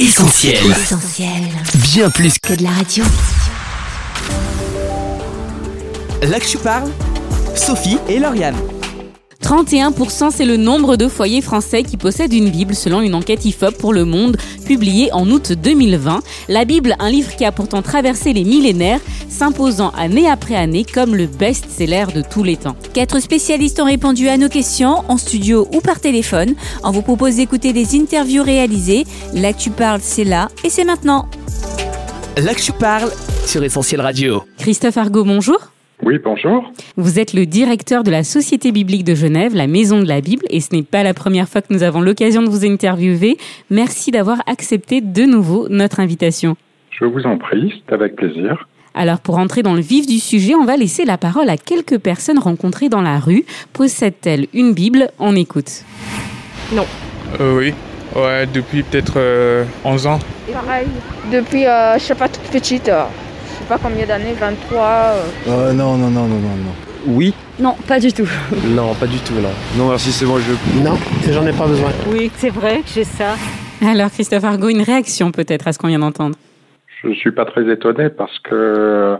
Essentiel. 0.00 0.64
Essentiel. 0.70 1.42
Bien 1.74 2.08
plus 2.08 2.32
que 2.38 2.48
Que 2.48 2.54
de 2.54 2.62
la 2.62 2.70
radio. 2.70 3.04
là 6.22 6.40
que 6.40 6.48
je 6.48 6.56
parle, 6.56 6.90
Sophie 7.54 7.98
et 8.08 8.18
Lauriane. 8.18 8.56
31%, 9.42 10.30
c'est 10.30 10.44
le 10.44 10.56
nombre 10.56 10.96
de 10.96 11.08
foyers 11.08 11.40
français 11.40 11.82
qui 11.82 11.96
possèdent 11.96 12.32
une 12.32 12.50
Bible 12.50 12.74
selon 12.74 13.00
une 13.00 13.14
enquête 13.14 13.44
IFOP 13.44 13.72
pour 13.78 13.92
le 13.92 14.04
monde 14.04 14.36
publiée 14.66 15.12
en 15.12 15.28
août 15.30 15.52
2020. 15.52 16.22
La 16.48 16.64
Bible, 16.64 16.94
un 16.98 17.10
livre 17.10 17.34
qui 17.34 17.44
a 17.44 17.52
pourtant 17.52 17.82
traversé 17.82 18.32
les 18.32 18.44
millénaires, 18.44 19.00
s'imposant 19.28 19.90
année 19.90 20.28
après 20.28 20.54
année 20.54 20.84
comme 20.84 21.16
le 21.16 21.26
best-seller 21.26 22.06
de 22.14 22.22
tous 22.22 22.42
les 22.42 22.56
temps. 22.56 22.76
Quatre 22.92 23.18
spécialistes 23.20 23.80
ont 23.80 23.86
répondu 23.86 24.28
à 24.28 24.36
nos 24.36 24.48
questions 24.48 25.04
en 25.08 25.16
studio 25.16 25.66
ou 25.72 25.80
par 25.80 26.00
téléphone. 26.00 26.54
On 26.84 26.90
vous 26.90 27.02
propose 27.02 27.36
d'écouter 27.36 27.72
des 27.72 27.98
interviews 27.98 28.42
réalisées. 28.42 29.04
Là 29.34 29.52
que 29.52 29.58
tu 29.58 29.70
parles, 29.70 30.00
c'est 30.02 30.24
là 30.24 30.48
et 30.64 30.70
c'est 30.70 30.84
maintenant. 30.84 31.28
Là 32.36 32.54
que 32.54 32.62
je 32.62 32.72
parle 32.72 33.10
sur 33.46 33.64
Essentiel 33.64 34.00
Radio. 34.00 34.44
Christophe 34.58 34.96
Argot, 34.96 35.24
bonjour. 35.24 35.58
Oui, 36.02 36.18
bonjour. 36.22 36.72
Vous 36.96 37.18
êtes 37.18 37.34
le 37.34 37.44
directeur 37.44 38.04
de 38.04 38.10
la 38.10 38.24
Société 38.24 38.72
biblique 38.72 39.04
de 39.04 39.14
Genève, 39.14 39.54
la 39.54 39.66
Maison 39.66 40.00
de 40.00 40.08
la 40.08 40.22
Bible, 40.22 40.46
et 40.48 40.60
ce 40.60 40.74
n'est 40.74 40.82
pas 40.82 41.02
la 41.02 41.12
première 41.12 41.46
fois 41.46 41.60
que 41.60 41.72
nous 41.72 41.82
avons 41.82 42.00
l'occasion 42.00 42.42
de 42.42 42.48
vous 42.48 42.64
interviewer. 42.64 43.36
Merci 43.68 44.10
d'avoir 44.10 44.42
accepté 44.46 45.02
de 45.02 45.24
nouveau 45.24 45.68
notre 45.68 46.00
invitation. 46.00 46.56
Je 46.98 47.04
vous 47.04 47.26
en 47.26 47.36
prie, 47.36 47.82
c'est 47.86 47.94
avec 47.94 48.16
plaisir. 48.16 48.66
Alors 48.94 49.20
pour 49.20 49.38
entrer 49.38 49.62
dans 49.62 49.74
le 49.74 49.80
vif 49.80 50.06
du 50.06 50.18
sujet, 50.18 50.54
on 50.54 50.64
va 50.64 50.76
laisser 50.76 51.04
la 51.04 51.18
parole 51.18 51.50
à 51.50 51.56
quelques 51.56 51.98
personnes 51.98 52.38
rencontrées 52.38 52.88
dans 52.88 53.02
la 53.02 53.18
rue. 53.18 53.44
Possèdent-elles 53.74 54.46
une 54.54 54.72
Bible? 54.72 55.10
On 55.18 55.36
écoute. 55.36 55.84
Euh, 57.40 57.58
oui, 57.58 57.74
ouais, 58.16 58.46
depuis 58.46 58.82
peut-être 58.82 59.14
euh, 59.16 59.64
11 59.84 60.06
ans. 60.06 60.18
Pareil, 60.52 60.88
depuis, 61.30 61.66
euh, 61.66 61.94
je 61.98 62.04
sais 62.04 62.14
pas, 62.14 62.28
toute 62.28 62.42
petite, 62.50 62.88
euh, 62.88 63.04
pas 63.70 63.78
combien 63.80 64.04
d'années, 64.04 64.32
23. 64.32 64.80
euh. 64.80 65.22
Euh, 65.46 65.72
non, 65.72 65.96
non, 65.96 66.10
non, 66.10 66.26
non, 66.26 66.40
non, 66.40 66.56
non. 66.56 66.74
Oui, 67.06 67.32
Non, 67.60 67.76
pas 67.86 68.00
du 68.00 68.12
tout. 68.12 68.28
non, 68.74 68.94
pas 68.94 69.06
du 69.06 69.18
tout, 69.18 69.34
non. 69.34 69.48
Non, 69.78 69.90
merci, 69.90 70.10
c'est 70.10 70.24
bon, 70.26 70.38
je. 70.38 70.82
Non, 70.82 70.98
j'en 71.30 71.46
ai 71.46 71.52
pas 71.52 71.68
besoin. 71.68 71.90
Oui, 72.08 72.32
c'est 72.34 72.50
vrai, 72.50 72.82
j'ai 72.92 73.04
ça. 73.04 73.36
Alors 73.80 74.10
Christophe 74.10 74.42
Argot, 74.42 74.70
une 74.70 74.82
réaction 74.82 75.30
peut-être 75.30 75.68
à 75.68 75.72
ce 75.72 75.78
qu'on 75.78 75.86
vient 75.86 76.00
d'entendre? 76.00 76.34
Je 77.00 77.08
ne 77.08 77.14
suis 77.14 77.30
pas 77.30 77.44
très 77.44 77.70
étonné 77.70 78.08
parce 78.10 78.36
que 78.40 79.16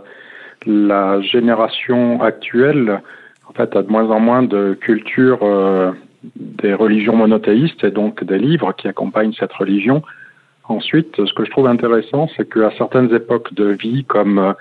la 0.67 1.21
génération 1.21 2.21
actuelle, 2.21 3.01
en 3.49 3.53
fait, 3.53 3.73
a 3.73 3.83
de 3.83 3.87
moins 3.87 4.09
en 4.11 4.19
moins 4.19 4.43
de 4.43 4.77
culture 4.79 5.39
euh, 5.43 5.91
des 6.35 6.73
religions 6.73 7.15
monothéistes 7.15 7.85
et 7.85 7.91
donc 7.91 8.21
des 8.25 8.37
livres 8.37 8.73
qui 8.73 8.89
accompagnent 8.89 9.33
cette 9.39 9.53
religion. 9.53 10.03
Ensuite, 10.71 11.17
ce 11.17 11.33
que 11.33 11.43
je 11.43 11.51
trouve 11.51 11.67
intéressant, 11.67 12.29
c'est 12.37 12.49
qu'à 12.49 12.71
certaines 12.77 13.13
époques 13.13 13.53
de 13.53 13.65
vie, 13.65 14.05
comme 14.05 14.39
euh, 14.39 14.53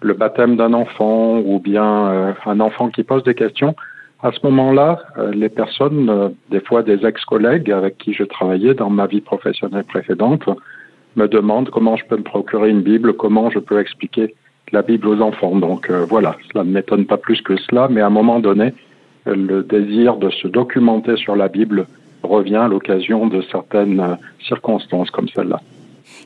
le 0.00 0.12
baptême 0.12 0.56
d'un 0.56 0.72
enfant 0.72 1.38
ou 1.38 1.60
bien 1.60 2.08
euh, 2.10 2.32
un 2.46 2.58
enfant 2.58 2.88
qui 2.90 3.04
pose 3.04 3.22
des 3.22 3.34
questions, 3.34 3.76
à 4.24 4.32
ce 4.32 4.40
moment-là, 4.42 4.98
euh, 5.18 5.30
les 5.30 5.48
personnes, 5.48 6.34
des 6.50 6.58
fois 6.58 6.82
des 6.82 7.06
ex-collègues 7.06 7.70
avec 7.70 7.96
qui 7.98 8.12
je 8.12 8.24
travaillais 8.24 8.74
dans 8.74 8.90
ma 8.90 9.06
vie 9.06 9.20
professionnelle 9.20 9.84
précédente, 9.84 10.48
me 11.14 11.28
demandent 11.28 11.70
comment 11.70 11.96
je 11.96 12.06
peux 12.06 12.16
me 12.16 12.24
procurer 12.24 12.70
une 12.70 12.82
Bible, 12.82 13.12
comment 13.12 13.48
je 13.50 13.60
peux 13.60 13.78
expliquer 13.78 14.34
la 14.72 14.82
Bible 14.82 15.06
aux 15.06 15.20
enfants. 15.20 15.54
Donc 15.54 15.90
voilà, 15.90 16.36
cela 16.50 16.64
ne 16.64 16.72
m'étonne 16.72 17.06
pas 17.06 17.18
plus 17.18 17.40
que 17.40 17.56
cela, 17.56 17.86
mais 17.88 18.00
à 18.00 18.06
un 18.06 18.16
moment 18.20 18.40
donné, 18.40 18.72
le 19.26 19.62
désir 19.62 20.16
de 20.16 20.30
se 20.30 20.48
documenter 20.48 21.16
sur 21.16 21.36
la 21.36 21.48
Bible 21.48 21.86
revient 22.22 22.56
à 22.56 22.68
l'occasion 22.68 23.26
de 23.26 23.42
certaines 23.50 24.00
euh, 24.00 24.14
circonstances 24.46 25.10
comme 25.10 25.28
celle-là. 25.28 25.60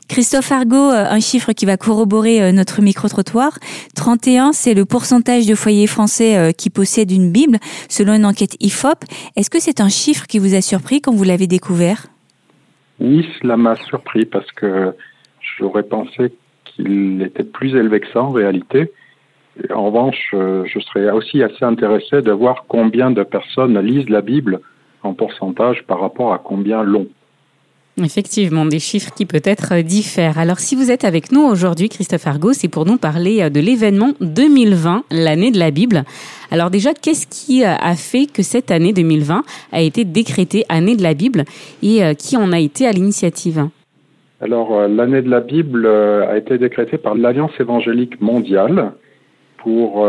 Christophe 0.07 0.51
Argot, 0.51 0.75
euh, 0.75 1.05
un 1.09 1.19
chiffre 1.19 1.51
qui 1.53 1.65
va 1.65 1.77
corroborer 1.77 2.41
euh, 2.41 2.51
notre 2.51 2.81
micro-trottoir. 2.81 3.57
31, 3.95 4.53
c'est 4.53 4.73
le 4.73 4.85
pourcentage 4.85 5.45
de 5.45 5.55
foyers 5.55 5.87
français 5.87 6.53
qui 6.57 6.69
possèdent 6.69 7.11
une 7.11 7.31
Bible, 7.31 7.57
selon 7.89 8.13
une 8.13 8.25
enquête 8.25 8.55
IFOP. 8.61 9.03
Est-ce 9.35 9.49
que 9.49 9.59
c'est 9.59 9.81
un 9.81 9.89
chiffre 9.89 10.25
qui 10.27 10.39
vous 10.39 10.55
a 10.55 10.61
surpris 10.61 11.01
quand 11.01 11.13
vous 11.13 11.23
l'avez 11.23 11.47
découvert? 11.47 12.07
Oui, 12.99 13.27
cela 13.41 13.57
m'a 13.57 13.75
surpris 13.75 14.25
parce 14.25 14.51
que 14.51 14.93
j'aurais 15.57 15.83
pensé 15.83 16.33
qu'il 16.65 17.21
était 17.21 17.43
plus 17.43 17.75
élevé 17.75 17.99
que 17.99 18.07
ça 18.13 18.21
en 18.21 18.31
réalité. 18.31 18.91
En 19.73 19.85
revanche, 19.85 20.29
je 20.31 20.79
serais 20.79 21.09
aussi 21.11 21.41
assez 21.41 21.65
intéressé 21.65 22.21
de 22.21 22.31
voir 22.31 22.65
combien 22.67 23.09
de 23.11 23.23
personnes 23.23 23.79
lisent 23.79 24.09
la 24.09 24.21
Bible 24.21 24.61
en 25.03 25.13
pourcentage 25.13 25.83
par 25.87 25.99
rapport 25.99 26.33
à 26.33 26.39
combien 26.39 26.83
l'ont. 26.83 27.07
Effectivement, 28.03 28.65
des 28.65 28.77
chiffres 28.77 29.11
qui 29.15 29.25
peut-être 29.25 29.81
diffèrent. 29.81 30.37
Alors 30.37 30.59
si 30.59 30.75
vous 30.75 30.91
êtes 30.91 31.03
avec 31.03 31.31
nous 31.31 31.41
aujourd'hui, 31.41 31.89
Christophe 31.89 32.27
Argot, 32.27 32.53
c'est 32.53 32.67
pour 32.67 32.85
nous 32.85 32.97
parler 32.97 33.41
euh, 33.41 33.49
de 33.49 33.59
l'événement 33.59 34.11
2020, 34.21 35.05
l'année 35.09 35.49
de 35.49 35.57
la 35.57 35.71
Bible. 35.71 36.03
Alors 36.51 36.69
déjà, 36.69 36.93
qu'est-ce 36.93 37.25
qui 37.25 37.63
euh, 37.63 37.73
a 37.73 37.95
fait 37.95 38.27
que 38.31 38.43
cette 38.43 38.69
année 38.69 38.93
2020 38.93 39.43
a 39.71 39.81
été 39.81 40.05
décrétée 40.05 40.63
année 40.69 40.95
de 40.95 41.01
la 41.01 41.15
Bible 41.15 41.43
et 41.81 42.03
euh, 42.03 42.13
qui 42.13 42.37
en 42.37 42.51
a 42.51 42.59
été 42.59 42.85
à 42.85 42.91
l'initiative? 42.91 43.67
Alors, 44.41 44.87
l'année 44.87 45.23
de 45.23 45.31
la 45.31 45.39
Bible 45.39 45.87
a 45.87 46.37
été 46.37 46.59
décrétée 46.59 46.99
par 46.99 47.15
l'Alliance 47.15 47.53
évangélique 47.59 48.21
mondiale 48.21 48.91
pour 49.57 50.07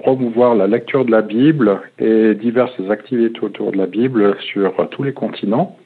promouvoir 0.00 0.54
la 0.54 0.66
lecture 0.66 1.04
de 1.04 1.10
la 1.10 1.22
Bible 1.22 1.80
et 1.98 2.34
diverses 2.34 2.80
activités 2.90 3.40
autour 3.42 3.72
de 3.72 3.78
la 3.78 3.86
Bible 3.86 4.36
sur 4.40 4.72
tous 4.90 5.02
les 5.02 5.12
continents. 5.12 5.76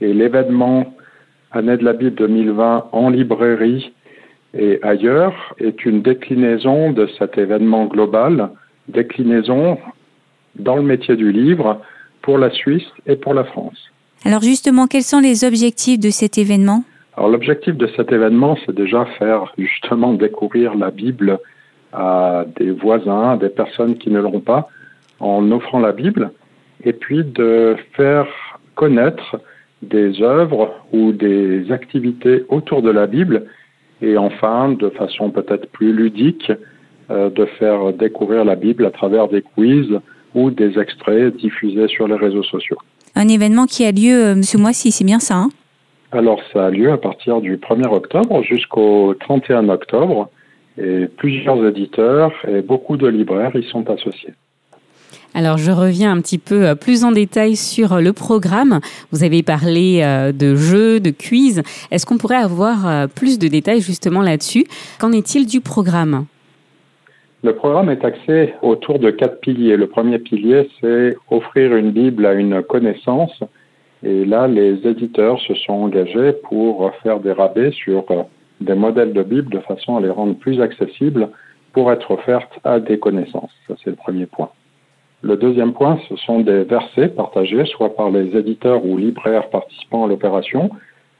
Et 0.00 0.12
l'événement 0.14 0.94
Année 1.52 1.76
de 1.76 1.84
la 1.84 1.94
Bible 1.94 2.14
2020 2.14 2.90
en 2.92 3.10
librairie 3.10 3.92
et 4.54 4.78
ailleurs 4.82 5.34
est 5.58 5.84
une 5.84 6.00
déclinaison 6.00 6.92
de 6.92 7.08
cet 7.18 7.38
événement 7.38 7.86
global, 7.86 8.50
déclinaison 8.86 9.78
dans 10.54 10.76
le 10.76 10.82
métier 10.82 11.16
du 11.16 11.32
livre 11.32 11.80
pour 12.22 12.38
la 12.38 12.50
Suisse 12.50 12.86
et 13.06 13.16
pour 13.16 13.34
la 13.34 13.42
France. 13.42 13.90
Alors 14.24 14.42
justement, 14.42 14.86
quels 14.86 15.02
sont 15.02 15.18
les 15.18 15.44
objectifs 15.44 15.98
de 15.98 16.10
cet 16.10 16.38
événement? 16.38 16.84
Alors 17.16 17.30
l'objectif 17.30 17.76
de 17.76 17.88
cet 17.96 18.12
événement, 18.12 18.56
c'est 18.64 18.74
déjà 18.74 19.06
faire 19.18 19.52
justement 19.58 20.12
découvrir 20.12 20.76
la 20.76 20.92
Bible 20.92 21.40
à 21.92 22.44
des 22.58 22.70
voisins, 22.70 23.30
à 23.30 23.36
des 23.36 23.48
personnes 23.48 23.96
qui 23.96 24.10
ne 24.10 24.20
l'ont 24.20 24.40
pas, 24.40 24.68
en 25.18 25.50
offrant 25.52 25.80
la 25.80 25.92
Bible, 25.92 26.30
et 26.84 26.92
puis 26.92 27.24
de 27.24 27.76
faire 27.94 28.26
connaître 28.74 29.40
des 29.82 30.22
œuvres 30.22 30.74
ou 30.92 31.12
des 31.12 31.70
activités 31.72 32.44
autour 32.48 32.82
de 32.82 32.90
la 32.90 33.06
Bible, 33.06 33.46
et 34.02 34.16
enfin, 34.16 34.70
de 34.70 34.88
façon 34.90 35.30
peut-être 35.30 35.70
plus 35.70 35.92
ludique, 35.92 36.52
euh, 37.10 37.28
de 37.28 37.44
faire 37.44 37.92
découvrir 37.92 38.44
la 38.44 38.54
Bible 38.54 38.86
à 38.86 38.90
travers 38.90 39.28
des 39.28 39.42
quiz 39.42 39.88
ou 40.34 40.50
des 40.50 40.78
extraits 40.78 41.36
diffusés 41.36 41.88
sur 41.88 42.06
les 42.06 42.14
réseaux 42.14 42.44
sociaux. 42.44 42.78
Un 43.16 43.28
événement 43.28 43.66
qui 43.66 43.84
a 43.84 43.90
lieu 43.90 44.14
euh, 44.14 44.42
ce 44.42 44.56
mois-ci, 44.56 44.92
c'est 44.92 45.04
bien 45.04 45.18
ça 45.18 45.34
hein? 45.36 45.48
Alors, 46.12 46.40
ça 46.52 46.66
a 46.66 46.70
lieu 46.70 46.90
à 46.90 46.96
partir 46.96 47.40
du 47.40 47.56
1er 47.56 47.88
octobre 47.88 48.42
jusqu'au 48.42 49.14
31 49.20 49.68
octobre. 49.68 50.28
Et 50.78 51.06
plusieurs 51.06 51.64
éditeurs 51.66 52.32
et 52.46 52.62
beaucoup 52.62 52.96
de 52.96 53.06
libraires 53.06 53.54
y 53.54 53.64
sont 53.64 53.90
associés. 53.90 54.34
Alors 55.32 55.58
je 55.58 55.70
reviens 55.70 56.12
un 56.12 56.20
petit 56.20 56.38
peu 56.38 56.66
euh, 56.66 56.74
plus 56.74 57.04
en 57.04 57.12
détail 57.12 57.54
sur 57.54 57.92
euh, 57.92 58.00
le 58.00 58.12
programme. 58.12 58.80
Vous 59.12 59.22
avez 59.22 59.42
parlé 59.42 60.00
euh, 60.02 60.32
de 60.32 60.56
jeux, 60.56 60.98
de 60.98 61.10
quiz. 61.10 61.62
Est-ce 61.90 62.04
qu'on 62.04 62.18
pourrait 62.18 62.36
avoir 62.36 63.08
plus 63.08 63.38
de 63.38 63.46
détails 63.46 63.80
justement 63.80 64.22
là-dessus? 64.22 64.64
Qu'en 64.98 65.12
est-il 65.12 65.46
du 65.46 65.60
programme? 65.60 66.26
Le 67.42 67.54
programme 67.54 67.90
est 67.90 68.04
axé 68.04 68.54
autour 68.60 68.98
de 68.98 69.10
quatre 69.10 69.40
piliers. 69.40 69.76
Le 69.76 69.86
premier 69.86 70.18
pilier, 70.18 70.68
c'est 70.80 71.16
offrir 71.30 71.74
une 71.76 71.90
Bible 71.90 72.26
à 72.26 72.34
une 72.34 72.62
connaissance. 72.62 73.42
Et 74.02 74.24
là, 74.24 74.46
les 74.46 74.86
éditeurs 74.86 75.40
se 75.40 75.54
sont 75.54 75.72
engagés 75.72 76.32
pour 76.44 76.90
faire 77.02 77.20
des 77.20 77.32
rabais 77.32 77.70
sur 77.70 78.04
des 78.60 78.74
modèles 78.74 79.12
de 79.12 79.22
Bible 79.22 79.50
de 79.50 79.60
façon 79.60 79.96
à 79.96 80.00
les 80.00 80.10
rendre 80.10 80.34
plus 80.34 80.60
accessibles 80.60 81.30
pour 81.72 81.92
être 81.92 82.10
offertes 82.10 82.58
à 82.64 82.80
des 82.80 82.98
connaissances. 82.98 83.52
Ça, 83.68 83.74
c'est 83.82 83.90
le 83.90 83.96
premier 83.96 84.26
point. 84.26 84.50
Le 85.22 85.36
deuxième 85.36 85.72
point, 85.72 85.98
ce 86.08 86.16
sont 86.16 86.40
des 86.40 86.64
versets 86.64 87.08
partagés, 87.08 87.64
soit 87.66 87.94
par 87.94 88.10
les 88.10 88.36
éditeurs 88.36 88.84
ou 88.84 88.96
libraires 88.96 89.50
participant 89.50 90.04
à 90.04 90.08
l'opération, 90.08 90.70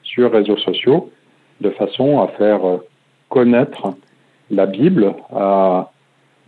sur 0.03 0.33
réseaux 0.33 0.57
sociaux, 0.57 1.11
de 1.61 1.71
façon 1.71 2.21
à 2.21 2.29
faire 2.29 2.61
connaître 3.29 3.95
la 4.51 4.67
Bible 4.67 5.15
à 5.35 5.91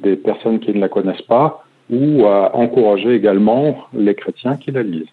des 0.01 0.17
personnes 0.17 0.61
qui 0.61 0.73
ne 0.73 0.81
la 0.81 0.89
connaissent 0.89 1.23
pas 1.23 1.65
ou 1.91 2.25
à 2.25 2.57
encourager 2.57 3.15
également 3.15 3.77
les 3.93 4.15
chrétiens 4.15 4.57
qui 4.57 4.71
la 4.71 4.83
lisent. 4.83 5.13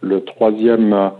Le 0.00 0.22
troisième 0.24 1.12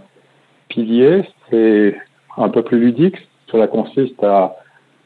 pilier, 0.69 1.23
c'est 1.49 1.97
un 2.37 2.49
peu 2.49 2.63
plus 2.63 2.81
ludique. 2.81 3.17
Cela 3.51 3.67
consiste 3.67 4.23
à 4.23 4.57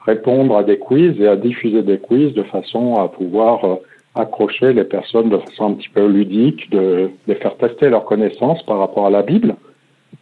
répondre 0.06 0.56
à 0.56 0.62
des 0.62 0.79
quiz 0.79 1.20
et 1.20 1.29
à 1.29 1.37
diffuser 1.37 1.82
des 1.82 1.99
quiz 1.99 2.32
de 2.35 2.43
façon 2.44 2.94
à 2.96 3.08
pouvoir 3.08 3.64
euh, 3.64 3.76
accrocher 4.14 4.73
les 4.73 4.85
personnes 4.85 5.29
de 5.29 5.38
façon 5.38 5.67
un 5.67 5.75
petit 5.75 5.90
peu 5.90 6.06
ludique, 6.06 6.70
de 6.70 7.11
les 7.26 7.35
faire 7.37 7.56
tester 7.56 7.88
leurs 7.88 8.05
connaissances 8.05 8.62
par 8.64 8.79
rapport 8.79 9.06
à 9.06 9.11
la 9.11 9.23
Bible. 9.23 9.55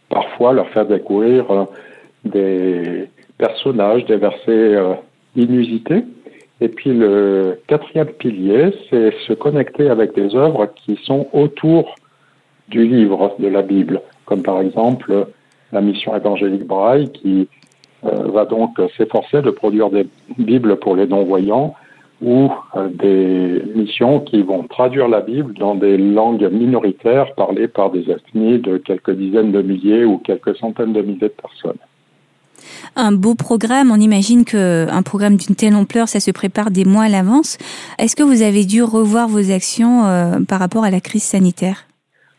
parfois 0.09 0.53
leur 0.53 0.69
faire 0.69 0.85
découvrir 0.85 1.49
euh, 1.51 1.65
des 2.25 3.09
personnages, 3.37 4.05
des 4.05 4.17
versets 4.17 4.75
euh, 4.75 4.93
inusités. 5.35 6.03
Et 6.59 6.69
puis 6.69 6.91
le 6.91 7.59
quatrième 7.67 8.07
pilier, 8.07 8.71
c'est 8.89 9.13
se 9.27 9.33
connecter 9.33 9.89
avec 9.89 10.15
des 10.15 10.35
œuvres 10.35 10.67
qui 10.75 10.99
sont 11.03 11.27
autour 11.31 11.95
du 12.69 12.85
livre 12.85 13.35
de 13.39 13.47
la 13.47 13.61
Bible, 13.61 14.01
comme 14.25 14.41
par 14.41 14.59
exemple 14.61 15.27
la 15.71 15.81
mission 15.81 16.15
évangélique 16.15 16.65
Braille 16.65 17.09
qui 17.11 17.47
va 18.03 18.45
donc 18.45 18.79
s'efforcer 18.95 19.41
de 19.41 19.49
produire 19.49 19.89
des 19.89 20.07
Bibles 20.37 20.77
pour 20.77 20.95
les 20.95 21.07
non-voyants 21.07 21.75
ou 22.21 22.49
euh, 22.75 22.89
des 22.89 23.61
missions 23.75 24.21
qui 24.21 24.41
vont 24.41 24.63
traduire 24.63 25.07
la 25.07 25.21
Bible 25.21 25.53
dans 25.53 25.75
des 25.75 25.97
langues 25.97 26.49
minoritaires 26.51 27.33
parlées 27.35 27.67
par 27.67 27.91
des 27.91 28.09
ethnies 28.09 28.59
de 28.59 28.77
quelques 28.77 29.11
dizaines 29.11 29.51
de 29.51 29.61
milliers 29.61 30.03
ou 30.03 30.17
quelques 30.17 30.55
centaines 30.57 30.93
de 30.93 31.01
milliers 31.01 31.19
de 31.19 31.27
personnes. 31.27 31.77
Un 32.95 33.11
beau 33.11 33.35
programme, 33.35 33.91
on 33.91 33.99
imagine 33.99 34.43
qu'un 34.43 35.03
programme 35.03 35.37
d'une 35.37 35.55
telle 35.55 35.75
ampleur, 35.75 36.07
ça 36.07 36.19
se 36.19 36.31
prépare 36.31 36.71
des 36.71 36.85
mois 36.85 37.03
à 37.03 37.09
l'avance. 37.09 37.59
Est-ce 37.99 38.15
que 38.15 38.23
vous 38.23 38.41
avez 38.41 38.65
dû 38.65 38.81
revoir 38.81 39.27
vos 39.27 39.51
actions 39.51 40.05
euh, 40.05 40.39
par 40.47 40.59
rapport 40.59 40.83
à 40.83 40.89
la 40.89 40.99
crise 40.99 41.23
sanitaire? 41.23 41.85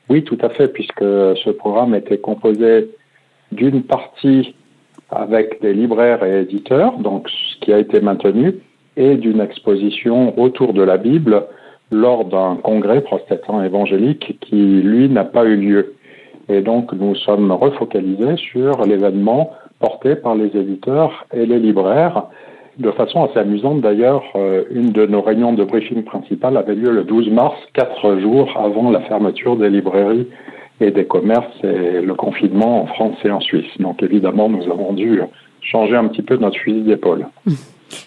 Oui, 0.09 0.25
tout 0.25 0.39
à 0.41 0.49
fait, 0.49 0.69
puisque 0.69 1.01
ce 1.01 1.51
programme 1.51 1.95
était 1.95 2.19
composé 2.19 2.91
d'une 3.53 3.83
partie 3.83 4.55
avec 5.11 5.61
des 5.63 5.73
libraires 5.73 6.23
et 6.25 6.43
éditeurs, 6.43 6.99
donc 6.99 7.29
ce 7.29 7.61
qui 7.61 7.73
a 7.73 7.79
été 7.79 8.01
maintenu, 8.01 8.55
et 8.97 9.17
d'une 9.17 9.41
exposition 9.41 10.39
autour 10.39 10.73
de 10.73 10.83
la 10.83 10.97
Bible 10.97 11.45
lors 11.91 12.25
d'un 12.25 12.57
congrès 12.57 13.01
protestant 13.01 13.63
évangélique 13.63 14.39
qui, 14.41 14.83
lui, 14.83 15.09
n'a 15.09 15.25
pas 15.25 15.45
eu 15.45 15.57
lieu. 15.57 15.95
Et 16.49 16.61
donc, 16.61 16.93
nous 16.93 17.15
sommes 17.15 17.53
refocalisés 17.53 18.37
sur 18.37 18.83
l'événement 18.85 19.53
porté 19.79 20.17
par 20.17 20.35
les 20.35 20.47
éditeurs 20.57 21.27
et 21.33 21.47
les 21.47 21.59
libraires. 21.59 22.25
De 22.79 22.91
façon 22.91 23.25
assez 23.25 23.39
amusante 23.39 23.81
d'ailleurs, 23.81 24.23
euh, 24.37 24.65
une 24.71 24.91
de 24.91 25.07
nos 25.07 25.23
réunions 25.23 25.53
de 25.53 25.65
briefing 25.65 26.05
principales 26.05 26.57
avait 26.57 26.75
lieu 26.75 26.91
le 26.91 27.05
12 27.05 27.31
mars, 27.31 27.57
quatre 27.75 28.19
jours 28.19 28.49
avant 28.57 28.91
la 28.91 29.01
fermeture 29.01 29.57
des 29.57 29.71
librairies 29.71 30.29
et 30.81 30.91
des 30.91 31.05
commerces 31.07 31.57
et 31.65 32.01
le 32.01 32.15
confinement 32.15 32.83
en 32.83 32.87
France 32.87 33.17
et 33.25 33.31
en 33.31 33.41
Suisse. 33.41 33.71
Donc 33.81 34.03
évidemment, 34.03 34.49
nous 34.49 34.65
avons 34.65 34.93
dû 34.93 35.21
changer 35.61 35.97
un 35.97 36.07
petit 36.09 36.23
peu 36.23 36.37
notre 36.37 36.59
fusil 36.59 36.83
d'épaule. 36.83 37.27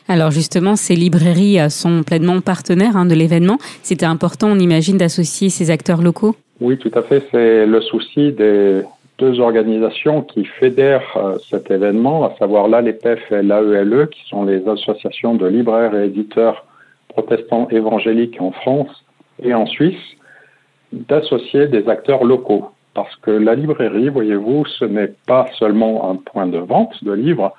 Alors 0.08 0.32
justement, 0.32 0.76
ces 0.76 0.96
librairies 0.96 1.60
euh, 1.60 1.70
sont 1.70 2.04
pleinement 2.04 2.40
partenaires 2.42 2.96
hein, 2.96 3.06
de 3.06 3.16
l'événement. 3.16 3.58
C'était 3.82 4.06
important, 4.06 4.50
on 4.52 4.60
imagine, 4.60 4.98
d'associer 4.98 5.50
ces 5.50 5.72
acteurs 5.72 6.02
locaux 6.02 6.36
Oui, 6.60 6.78
tout 6.78 6.92
à 6.94 7.02
fait. 7.02 7.24
C'est 7.32 7.66
le 7.66 7.82
souci 7.82 8.32
des 8.32 8.82
deux 9.18 9.40
organisations 9.40 10.22
qui 10.22 10.46
fédèrent 10.46 11.18
euh, 11.18 11.38
cet 11.50 11.72
événement, 11.72 12.26
à 12.26 12.36
savoir 12.38 12.68
l'ALEPEF 12.68 13.32
et 13.32 13.42
l'AELE, 13.42 14.08
qui 14.12 14.22
sont 14.30 14.44
les 14.44 14.68
associations 14.68 15.36
de 15.36 15.48
libraires 15.48 15.96
et 15.96 16.06
éditeurs 16.06 16.66
protestants 17.10 17.68
évangéliques 17.70 18.40
en 18.40 18.52
France 18.52 19.04
et 19.44 19.54
en 19.54 19.66
Suisse, 19.66 20.00
d'associer 20.92 21.68
des 21.68 21.88
acteurs 21.88 22.24
locaux. 22.24 22.72
Parce 22.94 23.16
que 23.18 23.32
la 23.32 23.56
librairie, 23.56 24.10
voyez-vous, 24.10 24.66
ce 24.66 24.86
n'est 24.86 25.14
pas 25.26 25.48
seulement 25.58 26.10
un 26.10 26.16
point 26.16 26.48
de 26.48 26.58
vente 26.58 27.04
de 27.04 27.14
livres, 27.14 27.54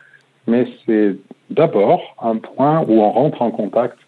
mais 0.47 0.67
c'est 0.85 1.17
d'abord 1.51 2.03
un 2.21 2.37
point 2.37 2.85
où 2.87 3.01
on 3.01 3.11
rentre 3.11 3.41
en 3.41 3.51
contact 3.51 3.99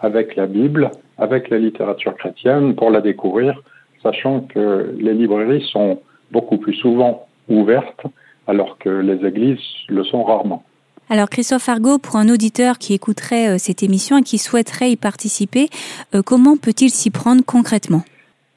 avec 0.00 0.34
la 0.34 0.46
Bible, 0.46 0.90
avec 1.18 1.50
la 1.50 1.58
littérature 1.58 2.16
chrétienne 2.16 2.74
pour 2.74 2.90
la 2.90 3.00
découvrir, 3.00 3.60
sachant 4.02 4.40
que 4.40 4.94
les 4.98 5.14
librairies 5.14 5.64
sont 5.70 6.00
beaucoup 6.32 6.56
plus 6.56 6.74
souvent 6.74 7.26
ouvertes, 7.48 8.04
alors 8.48 8.78
que 8.78 8.88
les 8.88 9.24
églises 9.24 9.60
le 9.88 10.02
sont 10.02 10.24
rarement. 10.24 10.64
Alors 11.08 11.28
Christophe 11.28 11.68
Argot, 11.68 11.98
pour 11.98 12.16
un 12.16 12.28
auditeur 12.28 12.78
qui 12.78 12.94
écouterait 12.94 13.50
euh, 13.50 13.58
cette 13.58 13.82
émission 13.82 14.18
et 14.18 14.22
qui 14.22 14.38
souhaiterait 14.38 14.90
y 14.90 14.96
participer, 14.96 15.68
euh, 16.14 16.22
comment 16.22 16.56
peut-il 16.56 16.90
s'y 16.90 17.10
prendre 17.10 17.44
concrètement? 17.44 18.02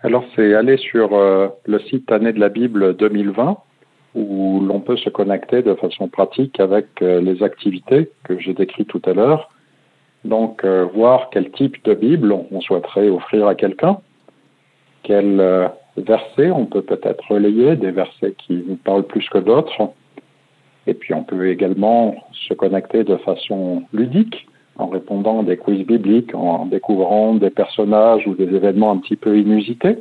Alors 0.02 0.24
c'est 0.36 0.54
aller 0.54 0.78
sur 0.78 1.16
euh, 1.16 1.48
le 1.66 1.80
site 1.80 2.12
Année 2.12 2.34
de 2.34 2.40
la 2.40 2.50
Bible 2.50 2.96
2020 2.96 3.58
où 4.14 4.62
l'on 4.62 4.80
peut 4.80 4.98
se 4.98 5.10
connecter 5.10 5.62
de 5.62 5.74
façon 5.76 6.08
pratique 6.08 6.60
avec 6.62 6.88
les 7.02 7.44
activités 7.44 8.10
que 8.24 8.40
j'ai 8.40 8.54
décrites 8.54 8.88
tout 8.88 9.02
à 9.04 9.14
l'heure. 9.14 9.50
Donc 10.24 10.64
voir 10.66 11.30
quel 11.32 11.52
type 11.52 11.84
de 11.84 11.94
Bible 11.94 12.32
on 12.32 12.62
souhaiterait 12.62 13.10
offrir 13.10 13.46
à 13.46 13.56
quelqu'un, 13.56 13.98
quel 15.04 15.70
versets, 15.98 16.52
on 16.52 16.66
peut 16.66 16.82
peut-être 16.82 17.24
relayer 17.30 17.76
des 17.76 17.92
versets 17.92 18.34
qui 18.38 18.64
nous 18.68 18.78
parlent 18.78 19.06
plus 19.06 19.28
que 19.30 19.38
d'autres. 19.38 19.92
Et 20.88 20.94
puis 20.94 21.14
on 21.14 21.24
peut 21.24 21.50
également 21.50 22.16
se 22.48 22.54
connecter 22.54 23.04
de 23.04 23.18
façon 23.18 23.84
ludique 23.92 24.48
en 24.78 24.88
répondant 24.88 25.42
à 25.42 25.44
des 25.44 25.58
quiz 25.58 25.86
bibliques, 25.86 26.34
en 26.36 26.66
découvrant 26.66 27.36
des 27.36 27.50
personnages 27.50 28.28
ou 28.28 28.36
des 28.36 28.54
événements 28.56 28.92
un 28.92 28.98
petit 28.98 29.16
peu 29.16 29.38
inusités. 29.38 29.98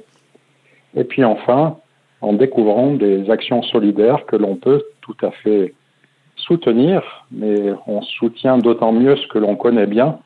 Et 0.96 1.04
puis 1.04 1.24
enfin, 1.24 1.76
en 2.20 2.32
découvrant 2.32 2.92
des 2.92 3.30
actions 3.30 3.62
solidaires 3.62 4.24
que 4.26 4.36
l'on 4.36 4.56
peut 4.56 4.82
tout 5.00 5.16
à 5.22 5.30
fait 5.30 5.74
soutenir, 6.36 7.26
mais 7.30 7.72
on 7.86 8.02
soutient 8.02 8.58
d'autant 8.58 8.92
mieux 8.92 9.16
ce 9.16 9.26
que 9.28 9.38
l'on 9.38 9.56
connaît 9.56 9.86
bien. 9.86 10.18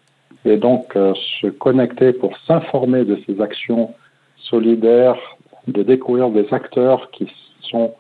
Et 0.45 0.57
donc 0.57 0.97
euh, 0.97 1.13
se 1.41 1.49
connecter 1.49 2.13
pour 2.13 2.37
s'informer 2.47 3.05
de 3.05 3.19
ces 3.27 3.41
actions 3.41 3.95
solidaires 4.37 5.19
de 5.67 5.83
découvrir 5.83 6.31
des 6.31 6.47
acteurs 6.53 7.11
qui 7.11 7.31
sont 7.61 7.93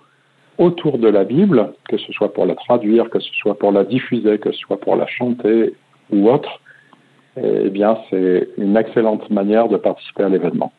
autour 0.56 0.99
de 0.99 1.09
la 1.09 1.25
Bible, 1.25 1.73
que 1.89 1.99
ce 1.99 2.12
soit 2.12 2.33
pour 2.33 2.47
la 2.47 2.55
traduire, 2.55 3.11
que 3.11 3.21
ce 3.21 3.33
soit 3.35 3.59
pour 3.59 3.73
la 3.73 3.85
diffuser, 3.85 4.39
que 4.39 4.53
ce 4.53 4.59
soit 4.59 4.81
pour 4.81 4.97
la 4.97 5.06
chanter 5.06 5.75
ou 6.11 6.31
autre, 6.31 6.61
eh 7.37 7.71
bien, 7.71 7.99
c'est 8.11 8.49
une 8.59 8.77
excellente 8.77 9.31
manière 9.31 9.69
de 9.69 9.77
participer 9.77 10.25
à 10.25 10.29
l'événement. 10.29 10.73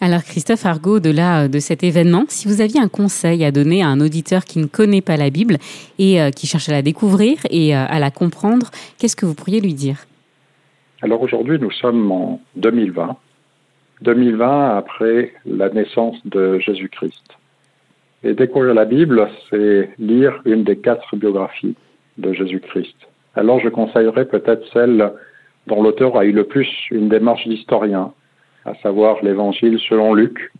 Alors 0.00 0.22
Christophe 0.22 0.66
Argot, 0.66 1.00
de 1.00 1.10
là 1.10 1.48
de 1.48 1.58
cet 1.58 1.82
événement, 1.82 2.24
si 2.28 2.48
vous 2.48 2.60
aviez 2.60 2.80
un 2.80 2.88
conseil 2.88 3.44
à 3.44 3.50
donner 3.50 3.82
à 3.82 3.88
un 3.88 4.00
auditeur 4.00 4.44
qui 4.44 4.58
ne 4.58 4.66
connaît 4.66 5.00
pas 5.00 5.16
la 5.16 5.30
Bible 5.30 5.56
et 5.98 6.20
euh, 6.20 6.30
qui 6.30 6.46
cherche 6.46 6.68
à 6.68 6.72
la 6.72 6.82
découvrir 6.82 7.38
et 7.48 7.74
euh, 7.74 7.84
à 7.88 7.98
la 7.98 8.10
comprendre, 8.10 8.70
qu'est-ce 8.98 9.16
que 9.16 9.24
vous 9.24 9.34
pourriez 9.34 9.60
lui 9.60 9.72
dire? 9.72 10.04
Alors 11.00 11.22
aujourd'hui, 11.22 11.58
nous 11.58 11.70
sommes 11.70 12.12
en 12.12 12.40
2020 12.56 13.16
2020 14.02 14.76
après 14.76 15.32
la 15.46 15.70
naissance 15.70 16.16
de 16.26 16.58
Jésus-Christ. 16.58 17.24
Et 18.24 18.34
découvrir 18.34 18.74
la 18.74 18.84
Bible, 18.84 19.28
c'est 19.48 19.90
lire 19.98 20.42
une 20.44 20.64
des 20.64 20.76
quatre 20.76 21.16
biographies 21.16 21.74
de 22.18 22.34
Jésus-Christ. 22.34 22.96
Alors 23.36 23.60
je 23.60 23.68
conseillerais 23.68 24.24
peut-être 24.24 24.66
celle 24.72 25.12
dont 25.66 25.82
l'auteur 25.82 26.16
a 26.16 26.24
eu 26.24 26.32
le 26.32 26.44
plus 26.44 26.68
une 26.90 27.10
démarche 27.10 27.46
d'historien, 27.46 28.14
à 28.64 28.74
savoir 28.76 29.22
l'évangile 29.22 29.78
selon 29.88 30.14
Luc. 30.14 30.52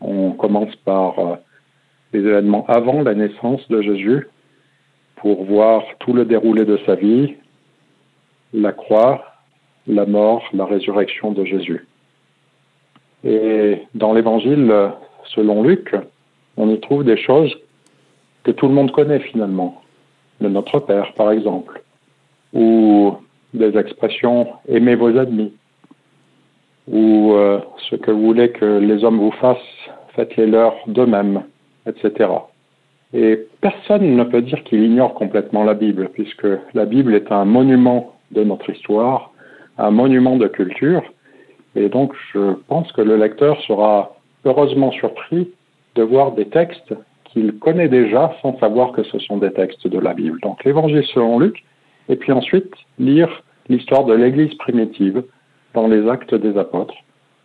On 0.00 0.32
commence 0.32 0.74
par 0.76 1.18
euh, 1.18 1.36
les 2.14 2.20
événements 2.20 2.64
avant 2.68 3.02
la 3.02 3.14
naissance 3.14 3.68
de 3.68 3.82
Jésus 3.82 4.28
pour 5.16 5.44
voir 5.44 5.82
tout 5.98 6.14
le 6.14 6.24
déroulé 6.24 6.64
de 6.64 6.78
sa 6.86 6.94
vie, 6.94 7.34
la 8.54 8.72
croix, 8.72 9.22
la 9.86 10.06
mort, 10.06 10.42
la 10.54 10.64
résurrection 10.64 11.32
de 11.32 11.44
Jésus. 11.44 11.86
Et 13.24 13.82
dans 13.94 14.14
l'évangile 14.14 14.72
selon 15.34 15.62
Luc, 15.62 15.94
on 16.56 16.70
y 16.70 16.80
trouve 16.80 17.04
des 17.04 17.16
choses 17.18 17.54
que 18.42 18.52
tout 18.52 18.68
le 18.68 18.74
monde 18.74 18.92
connaît 18.92 19.20
finalement. 19.20 19.82
De 20.40 20.48
notre 20.48 20.80
Père, 20.80 21.12
par 21.14 21.32
exemple. 21.32 21.82
Ou 22.52 23.14
des 23.54 23.76
expressions 23.76 24.48
aimez 24.68 24.94
vos 24.94 25.10
ennemis. 25.10 25.52
Ou 26.88 27.32
euh, 27.32 27.58
ce 27.90 27.96
que 27.96 28.10
vous 28.10 28.26
voulez 28.26 28.50
que 28.50 28.78
les 28.78 29.04
hommes 29.04 29.18
vous 29.18 29.32
fassent, 29.32 29.58
faites-les 30.14 30.46
leur 30.46 30.74
d'eux-mêmes, 30.86 31.42
etc. 31.86 32.30
Et 33.12 33.46
personne 33.60 34.16
ne 34.16 34.24
peut 34.24 34.42
dire 34.42 34.62
qu'il 34.64 34.82
ignore 34.82 35.14
complètement 35.14 35.64
la 35.64 35.74
Bible, 35.74 36.10
puisque 36.12 36.46
la 36.74 36.84
Bible 36.84 37.14
est 37.14 37.30
un 37.32 37.44
monument 37.44 38.12
de 38.30 38.44
notre 38.44 38.70
histoire, 38.70 39.32
un 39.78 39.90
monument 39.90 40.36
de 40.36 40.46
culture, 40.46 41.02
et 41.76 41.90
donc, 41.90 42.14
je 42.32 42.54
pense 42.68 42.90
que 42.92 43.02
le 43.02 43.16
lecteur 43.16 43.60
sera 43.62 44.16
heureusement 44.44 44.90
surpris 44.92 45.50
de 45.94 46.02
voir 46.02 46.32
des 46.32 46.46
textes 46.46 46.94
qu'il 47.26 47.58
connaît 47.58 47.88
déjà 47.88 48.34
sans 48.40 48.58
savoir 48.58 48.92
que 48.92 49.02
ce 49.04 49.18
sont 49.18 49.36
des 49.36 49.52
textes 49.52 49.86
de 49.86 49.98
la 49.98 50.14
Bible. 50.14 50.40
Donc, 50.40 50.64
l'évangile 50.64 51.04
selon 51.12 51.38
Luc, 51.38 51.62
et 52.08 52.16
puis 52.16 52.32
ensuite 52.32 52.72
lire 52.98 53.42
l'histoire 53.68 54.04
de 54.04 54.14
l'Église 54.14 54.54
primitive 54.54 55.22
dans 55.74 55.88
les 55.88 56.08
actes 56.08 56.34
des 56.34 56.56
apôtres 56.58 56.94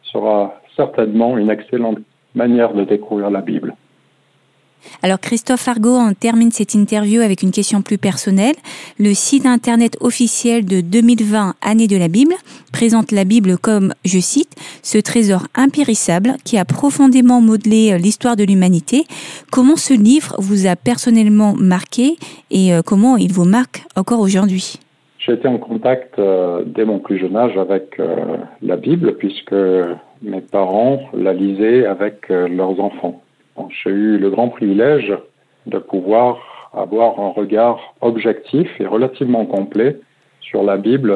sera 0.03 0.62
certainement 0.75 1.38
une 1.38 1.50
excellente 1.50 2.00
manière 2.36 2.74
de 2.74 2.84
découvrir 2.84 3.30
la 3.30 3.41
Bible. 3.41 3.75
Alors 5.03 5.19
Christophe 5.19 5.67
Argot 5.67 5.95
en 5.95 6.13
termine 6.13 6.51
cette 6.51 6.73
interview 6.73 7.21
avec 7.21 7.41
une 7.41 7.51
question 7.51 7.81
plus 7.81 7.97
personnelle. 7.97 8.55
Le 9.00 9.13
site 9.13 9.45
internet 9.45 9.97
officiel 10.00 10.65
de 10.65 10.81
2020, 10.81 11.55
année 11.61 11.88
de 11.88 11.97
la 11.97 12.07
Bible, 12.07 12.35
présente 12.71 13.11
la 13.11 13.23
Bible 13.23 13.57
comme, 13.57 13.93
je 14.05 14.19
cite, 14.19 14.55
ce 14.83 14.97
trésor 14.97 15.47
impérissable 15.55 16.33
qui 16.43 16.57
a 16.57 16.65
profondément 16.65 17.41
modelé 17.41 17.91
euh, 17.91 17.97
l'histoire 17.97 18.35
de 18.35 18.43
l'humanité. 18.43 19.03
Comment 19.51 19.75
ce 19.75 19.93
livre 19.93 20.35
vous 20.39 20.67
a 20.67 20.75
personnellement 20.75 21.53
marqué 21.57 22.15
et 22.50 22.73
euh, 22.73 22.81
comment 22.85 23.17
il 23.17 23.31
vous 23.31 23.45
marque 23.45 23.83
encore 23.95 24.19
aujourd'hui? 24.19 24.79
J'ai 25.19 25.33
été 25.33 25.47
en 25.47 25.57
contact 25.57 26.17
euh, 26.17 26.63
dès 26.65 26.85
mon 26.85 27.00
plus 27.00 27.19
jeune 27.19 27.35
âge 27.35 27.57
avec 27.57 28.00
la 28.61 28.75
Bible 28.75 29.15
puisque 29.17 29.55
mes 30.21 30.41
parents 30.41 31.00
la 31.13 31.33
lisaient 31.33 31.85
avec 31.85 32.29
leurs 32.29 32.79
enfants. 32.79 33.21
J'ai 33.70 33.89
eu 33.89 34.17
le 34.17 34.29
grand 34.29 34.50
privilège 34.50 35.13
de 35.65 35.77
pouvoir 35.77 36.72
avoir 36.74 37.20
un 37.20 37.29
regard 37.29 37.93
objectif 38.01 38.70
et 38.79 38.86
relativement 38.86 39.46
complet 39.46 40.00
sur 40.39 40.63
la 40.63 40.77
Bible 40.77 41.15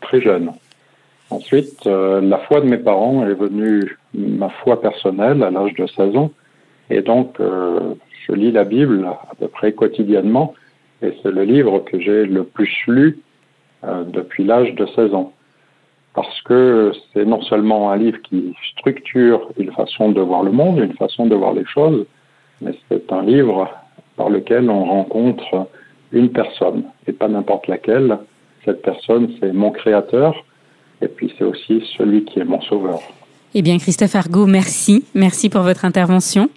très 0.00 0.20
jeune. 0.20 0.52
Ensuite, 1.30 1.86
euh, 1.86 2.20
la 2.20 2.38
foi 2.38 2.60
de 2.60 2.66
mes 2.66 2.76
parents 2.76 3.26
est 3.26 3.34
venue 3.34 3.96
ma 4.12 4.50
foi 4.50 4.80
personnelle 4.80 5.42
à 5.42 5.50
l'âge 5.50 5.74
de 5.74 5.86
16 5.86 6.16
ans. 6.16 6.30
Et 6.90 7.00
donc, 7.00 7.40
euh, 7.40 7.94
je 8.26 8.32
lis 8.32 8.52
la 8.52 8.64
Bible 8.64 9.06
à 9.06 9.34
peu 9.38 9.48
près 9.48 9.72
quotidiennement. 9.72 10.54
Et 11.00 11.14
c'est 11.22 11.30
le 11.30 11.44
livre 11.44 11.80
que 11.80 11.98
j'ai 11.98 12.26
le 12.26 12.44
plus 12.44 12.70
lu 12.86 13.18
euh, 13.84 14.04
depuis 14.04 14.44
l'âge 14.44 14.74
de 14.74 14.86
16 14.86 15.14
ans 15.14 15.32
parce 16.14 16.42
que 16.42 16.92
c'est 17.12 17.24
non 17.24 17.42
seulement 17.42 17.90
un 17.90 17.96
livre 17.96 18.18
qui 18.22 18.54
structure 18.72 19.48
une 19.58 19.72
façon 19.72 20.10
de 20.10 20.20
voir 20.20 20.42
le 20.42 20.52
monde, 20.52 20.78
une 20.78 20.94
façon 20.94 21.26
de 21.26 21.34
voir 21.34 21.54
les 21.54 21.64
choses, 21.64 22.04
mais 22.60 22.74
c'est 22.88 23.10
un 23.12 23.22
livre 23.22 23.68
par 24.16 24.28
lequel 24.28 24.68
on 24.68 24.84
rencontre 24.84 25.68
une 26.12 26.30
personne, 26.30 26.84
et 27.06 27.12
pas 27.12 27.28
n'importe 27.28 27.66
laquelle. 27.66 28.18
Cette 28.64 28.82
personne, 28.82 29.32
c'est 29.40 29.52
mon 29.52 29.70
créateur, 29.70 30.34
et 31.00 31.08
puis 31.08 31.32
c'est 31.38 31.44
aussi 31.44 31.82
celui 31.96 32.24
qui 32.24 32.40
est 32.40 32.44
mon 32.44 32.60
sauveur. 32.60 33.00
Eh 33.54 33.62
bien, 33.62 33.78
Christophe 33.78 34.14
Argot, 34.14 34.46
merci. 34.46 35.04
Merci 35.14 35.50
pour 35.50 35.62
votre 35.62 35.84
intervention. 35.84 36.48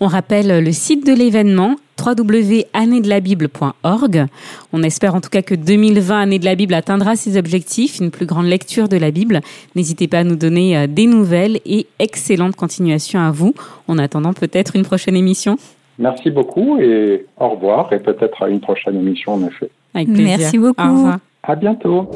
On 0.00 0.06
rappelle 0.06 0.62
le 0.62 0.72
site 0.72 1.06
de 1.06 1.12
l'événement 1.12 1.76
www.annéedelabible.org. 2.04 4.26
On 4.72 4.82
espère 4.82 5.14
en 5.14 5.20
tout 5.20 5.30
cas 5.30 5.42
que 5.42 5.54
2020, 5.54 6.20
année 6.20 6.38
de 6.38 6.44
la 6.44 6.54
Bible, 6.54 6.74
atteindra 6.74 7.16
ses 7.16 7.36
objectifs, 7.36 7.98
une 8.00 8.10
plus 8.10 8.26
grande 8.26 8.46
lecture 8.46 8.88
de 8.88 8.96
la 8.96 9.10
Bible. 9.10 9.40
N'hésitez 9.74 10.08
pas 10.08 10.20
à 10.20 10.24
nous 10.24 10.36
donner 10.36 10.76
euh, 10.76 10.86
des 10.86 11.06
nouvelles 11.06 11.60
et 11.64 11.86
excellente 11.98 12.56
continuation 12.56 13.20
à 13.20 13.30
vous. 13.30 13.54
En 13.88 13.98
attendant 13.98 14.32
peut-être 14.32 14.76
une 14.76 14.84
prochaine 14.84 15.16
émission. 15.16 15.56
Merci 15.98 16.30
beaucoup 16.30 16.78
et 16.80 17.26
au 17.38 17.50
revoir 17.50 17.92
et 17.92 18.00
peut-être 18.00 18.42
à 18.42 18.48
une 18.48 18.60
prochaine 18.60 18.96
émission 18.96 19.34
en 19.34 19.46
effet. 19.46 19.70
Avec 19.94 20.08
plaisir. 20.08 20.38
Merci 20.38 20.58
beaucoup. 20.58 20.82
Au 20.82 20.92
revoir. 20.92 21.18
À 21.42 21.54
bientôt. 21.54 22.10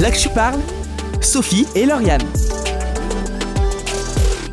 Là 0.00 0.10
que 0.10 0.18
je 0.18 0.28
parle, 0.28 0.60
Sophie 1.20 1.66
et 1.74 1.86
Lauriane. 1.86 2.22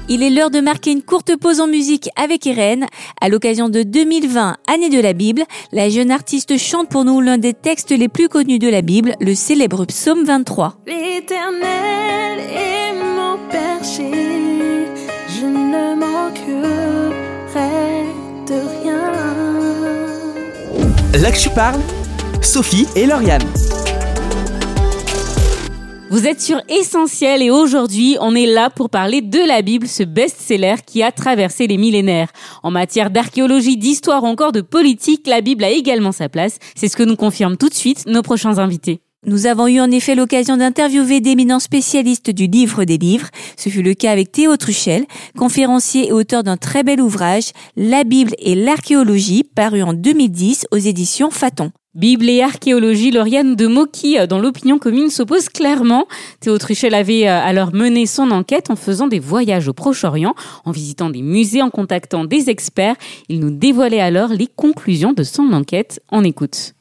Il 0.10 0.24
est 0.24 0.29
l'heure 0.29 0.50
de 0.50 0.60
marquer 0.60 0.91
une 0.91 1.03
courte 1.03 1.36
pause 1.38 1.60
en 1.60 1.67
musique 1.67 2.10
avec 2.15 2.46
Irène. 2.46 2.86
À 3.22 3.29
l'occasion 3.29 3.70
de 3.70 3.84
2020, 3.84 4.58
année 4.67 4.89
de 4.89 5.00
la 5.00 5.13
Bible, 5.13 5.43
la 5.72 5.89
jeune 5.89 6.12
artiste 6.12 6.58
chante 6.58 6.89
pour 6.89 7.05
nous 7.05 7.22
l'un 7.22 7.38
des 7.38 7.53
textes 7.53 7.91
les 7.91 8.10
plus 8.10 8.27
connus 8.27 8.60
de 8.60 8.67
la 8.67 8.81
Bible, 8.81 9.15
le 9.20 9.36
célèbre 9.36 9.86
psaume 9.86 10.24
23. 10.25 10.75
L'éternel 10.88 12.39
est 12.39 12.93
mon 12.93 13.38
berger, 13.51 14.88
je 15.29 15.46
ne 15.46 15.96
manquerai 15.96 17.01
de 18.48 18.81
rien. 18.81 19.01
Là 21.22 21.31
que 21.31 21.39
je 21.39 21.50
parle, 21.50 21.79
Sophie 22.41 22.88
et 22.96 23.05
Lauriane. 23.05 23.43
Vous 26.12 26.27
êtes 26.27 26.41
sur 26.41 26.62
Essentiel 26.68 27.41
et 27.41 27.51
aujourd'hui, 27.51 28.18
on 28.20 28.36
est 28.36 28.46
là 28.46 28.70
pour 28.70 28.89
parler 28.89 29.22
de 29.22 29.39
la 29.48 29.62
Bible, 29.62 29.88
ce 29.88 30.03
best-seller 30.03 30.75
qui 30.86 31.03
a 31.03 31.13
traversé 31.13 31.68
les 31.68 31.77
millénaires. 31.77 32.34
En 32.63 32.70
matière 32.70 33.12
d'archéologie, 33.12 33.77
d'histoire 33.77 34.24
ou 34.24 34.27
encore 34.27 34.51
de 34.51 34.60
politique, 34.60 35.25
la 35.25 35.39
Bible 35.39 35.63
a 35.63 35.70
également 35.70 36.12
sa 36.12 36.27
place. 36.27 36.60
C'est 36.75 36.89
ce 36.89 36.98
que 36.98 37.03
nous 37.03 37.15
confirment 37.15 37.56
tout 37.56 37.70
de 37.70 37.74
suite 37.74 38.08
nos 38.08 38.24
prochains 38.24 38.58
invités. 38.58 39.00
Nous 39.25 39.46
avons 39.46 39.68
eu 39.68 39.80
en 39.80 39.89
effet 39.89 40.13
l'occasion 40.13 40.58
d'interviewer 40.58 41.22
d'éminents 41.22 41.62
spécialistes 41.62 42.30
du 42.30 42.48
livre 42.48 42.84
des 42.84 42.98
livres. 42.98 43.30
Ce 43.56 43.70
fut 43.70 43.82
le 43.82 43.94
cas 43.94 44.12
avec 44.12 44.34
Théo 44.34 44.58
Truchel, 44.58 45.06
conférencier 45.38 46.10
et 46.10 46.12
auteur 46.12 46.44
d'un 46.44 46.58
très 46.58 46.84
bel 46.84 47.00
ouvrage, 47.00 47.51
La 47.77 48.03
Bible 48.03 48.34
et 48.39 48.56
l'archéologie, 48.56 49.46
paru 49.46 49.82
en 49.82 49.94
2010 49.94 50.65
aux 50.72 50.77
éditions 50.77 51.32
Faton. 51.32 51.72
Bible 51.93 52.29
et 52.29 52.41
archéologie, 52.41 53.12
Lauriane 53.12 53.57
de 53.57 53.67
Moki, 53.67 54.15
dans 54.25 54.39
l'opinion 54.39 54.79
commune, 54.79 55.10
s'oppose 55.10 55.50
clairement. 55.50 56.07
Théo 56.39 56.57
Truchel 56.57 56.93
avait 56.93 57.27
euh, 57.27 57.41
alors 57.41 57.74
mené 57.74 58.05
son 58.05 58.31
enquête 58.31 58.69
en 58.69 58.77
faisant 58.77 59.07
des 59.07 59.19
voyages 59.19 59.67
au 59.67 59.74
Proche-Orient, 59.74 60.33
en 60.63 60.71
visitant 60.71 61.10
des 61.10 61.21
musées, 61.21 61.62
en 61.62 61.69
contactant 61.69 62.24
des 62.24 62.50
experts. 62.50 62.95
Il 63.27 63.41
nous 63.41 63.51
dévoilait 63.51 64.00
alors 64.00 64.29
les 64.29 64.48
conclusions 64.48 65.12
de 65.12 65.24
son 65.24 65.51
enquête. 65.51 66.01
En 66.07 66.24
écoute. 66.24 66.75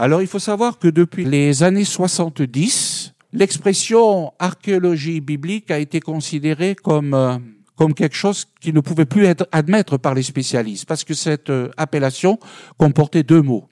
Alors 0.00 0.22
il 0.22 0.26
faut 0.26 0.40
savoir 0.40 0.80
que 0.80 0.88
depuis 0.88 1.24
les 1.24 1.62
années 1.62 1.84
70, 1.84 3.14
l'expression 3.32 4.32
archéologie 4.40 5.20
biblique 5.20 5.70
a 5.70 5.78
été 5.78 6.00
considérée 6.00 6.74
comme 6.74 7.14
euh, 7.14 7.38
comme 7.76 7.94
quelque 7.94 8.16
chose 8.16 8.46
qui 8.60 8.72
ne 8.72 8.80
pouvait 8.80 9.06
plus 9.06 9.24
être 9.24 9.46
admettre 9.52 9.98
par 9.98 10.14
les 10.14 10.24
spécialistes, 10.24 10.84
parce 10.84 11.04
que 11.04 11.14
cette 11.14 11.48
euh, 11.48 11.70
appellation 11.76 12.40
comportait 12.76 13.22
deux 13.22 13.40
mots. 13.40 13.68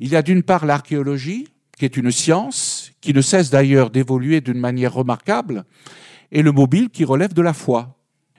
Il 0.00 0.08
y 0.10 0.16
a 0.16 0.22
d'une 0.22 0.42
part 0.42 0.66
l'archéologie, 0.66 1.48
qui 1.78 1.84
est 1.84 1.96
une 1.96 2.10
science, 2.10 2.92
qui 3.00 3.12
ne 3.12 3.20
cesse 3.20 3.50
d'ailleurs 3.50 3.90
d'évoluer 3.90 4.40
d'une 4.40 4.58
manière 4.58 4.94
remarquable, 4.94 5.64
et 6.32 6.42
le 6.42 6.52
mobile 6.52 6.90
qui 6.90 7.04
relève 7.04 7.32
de 7.32 7.42
la 7.42 7.52
foi. 7.52 7.96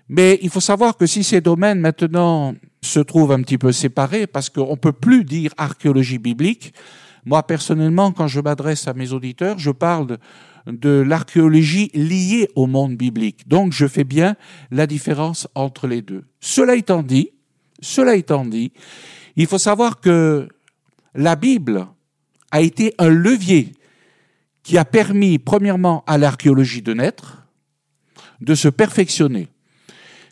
Mais 0.07 0.37
il 0.41 0.49
faut 0.49 0.59
savoir 0.59 0.97
que 0.97 1.05
si 1.05 1.23
ces 1.23 1.41
domaines 1.41 1.79
maintenant 1.79 2.53
se 2.81 2.99
trouvent 2.99 3.31
un 3.31 3.41
petit 3.41 3.57
peu 3.57 3.71
séparés, 3.71 4.27
parce 4.27 4.49
qu'on 4.49 4.71
ne 4.71 4.75
peut 4.75 4.93
plus 4.93 5.23
dire 5.23 5.51
archéologie 5.57 6.19
biblique, 6.19 6.73
moi 7.25 7.43
personnellement, 7.43 8.11
quand 8.11 8.27
je 8.27 8.39
m'adresse 8.39 8.87
à 8.87 8.93
mes 8.93 9.13
auditeurs, 9.13 9.57
je 9.57 9.71
parle 9.71 10.17
de, 10.67 11.01
l'archéologie 11.01 11.89
liée 11.93 12.49
au 12.55 12.67
monde 12.67 12.95
biblique. 12.95 13.47
Donc 13.47 13.73
je 13.73 13.87
fais 13.87 14.03
bien 14.03 14.35
la 14.71 14.87
différence 14.87 15.47
entre 15.55 15.87
les 15.87 16.01
deux. 16.01 16.25
Cela 16.39 16.75
étant 16.75 17.03
dit, 17.03 17.31
cela 17.81 18.15
étant 18.15 18.45
dit, 18.45 18.71
il 19.35 19.47
faut 19.47 19.57
savoir 19.57 19.99
que 19.99 20.47
la 21.15 21.35
Bible 21.35 21.87
a 22.51 22.61
été 22.61 22.93
un 22.97 23.09
levier 23.09 23.73
qui 24.63 24.77
a 24.77 24.85
permis, 24.85 25.37
premièrement, 25.39 26.03
à 26.07 26.17
l'archéologie 26.17 26.81
de 26.81 26.93
naître, 26.93 27.43
de 28.41 28.55
se 28.55 28.67
perfectionner. 28.67 29.47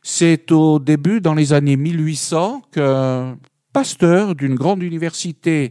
C'est 0.01 0.51
au 0.51 0.79
début, 0.79 1.21
dans 1.21 1.33
les 1.33 1.53
années 1.53 1.77
1800, 1.77 2.63
qu'un 2.71 3.37
pasteur 3.71 4.35
d'une 4.35 4.55
grande 4.55 4.83
université 4.83 5.69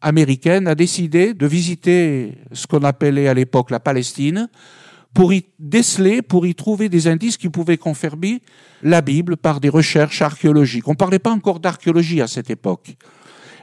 américaine 0.00 0.66
a 0.66 0.74
décidé 0.74 1.32
de 1.32 1.46
visiter 1.46 2.38
ce 2.52 2.66
qu'on 2.66 2.82
appelait 2.82 3.28
à 3.28 3.34
l'époque 3.34 3.70
la 3.70 3.78
Palestine 3.80 4.48
pour 5.14 5.32
y 5.32 5.44
déceler, 5.58 6.22
pour 6.22 6.46
y 6.46 6.54
trouver 6.54 6.88
des 6.88 7.06
indices 7.06 7.36
qui 7.36 7.50
pouvaient 7.50 7.76
confirmer 7.76 8.42
la 8.82 9.00
Bible 9.00 9.36
par 9.36 9.60
des 9.60 9.68
recherches 9.68 10.22
archéologiques. 10.22 10.88
On 10.88 10.92
ne 10.92 10.96
parlait 10.96 11.18
pas 11.18 11.30
encore 11.30 11.60
d'archéologie 11.60 12.20
à 12.20 12.26
cette 12.26 12.50
époque. 12.50 12.96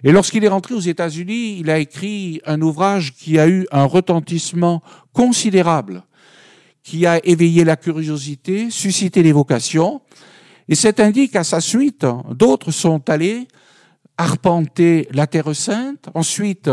Et 0.03 0.11
lorsqu'il 0.11 0.43
est 0.43 0.49
rentré 0.49 0.73
aux 0.73 0.79
États-Unis, 0.79 1.57
il 1.59 1.69
a 1.69 1.79
écrit 1.79 2.41
un 2.45 2.61
ouvrage 2.61 3.13
qui 3.13 3.37
a 3.37 3.47
eu 3.47 3.67
un 3.71 3.83
retentissement 3.83 4.81
considérable, 5.13 6.03
qui 6.83 7.05
a 7.05 7.19
éveillé 7.25 7.63
la 7.63 7.75
curiosité, 7.75 8.69
suscité 8.69 9.23
les 9.23 9.33
vocations. 9.33 10.01
Et 10.69 10.75
c'est 10.75 10.99
indique 10.99 11.33
qu'à 11.33 11.43
sa 11.43 11.59
suite, 11.59 12.05
d'autres 12.31 12.71
sont 12.71 13.09
allés 13.09 13.47
arpenter 14.17 15.07
la 15.11 15.27
Terre 15.27 15.55
Sainte. 15.55 16.09
Ensuite, 16.13 16.69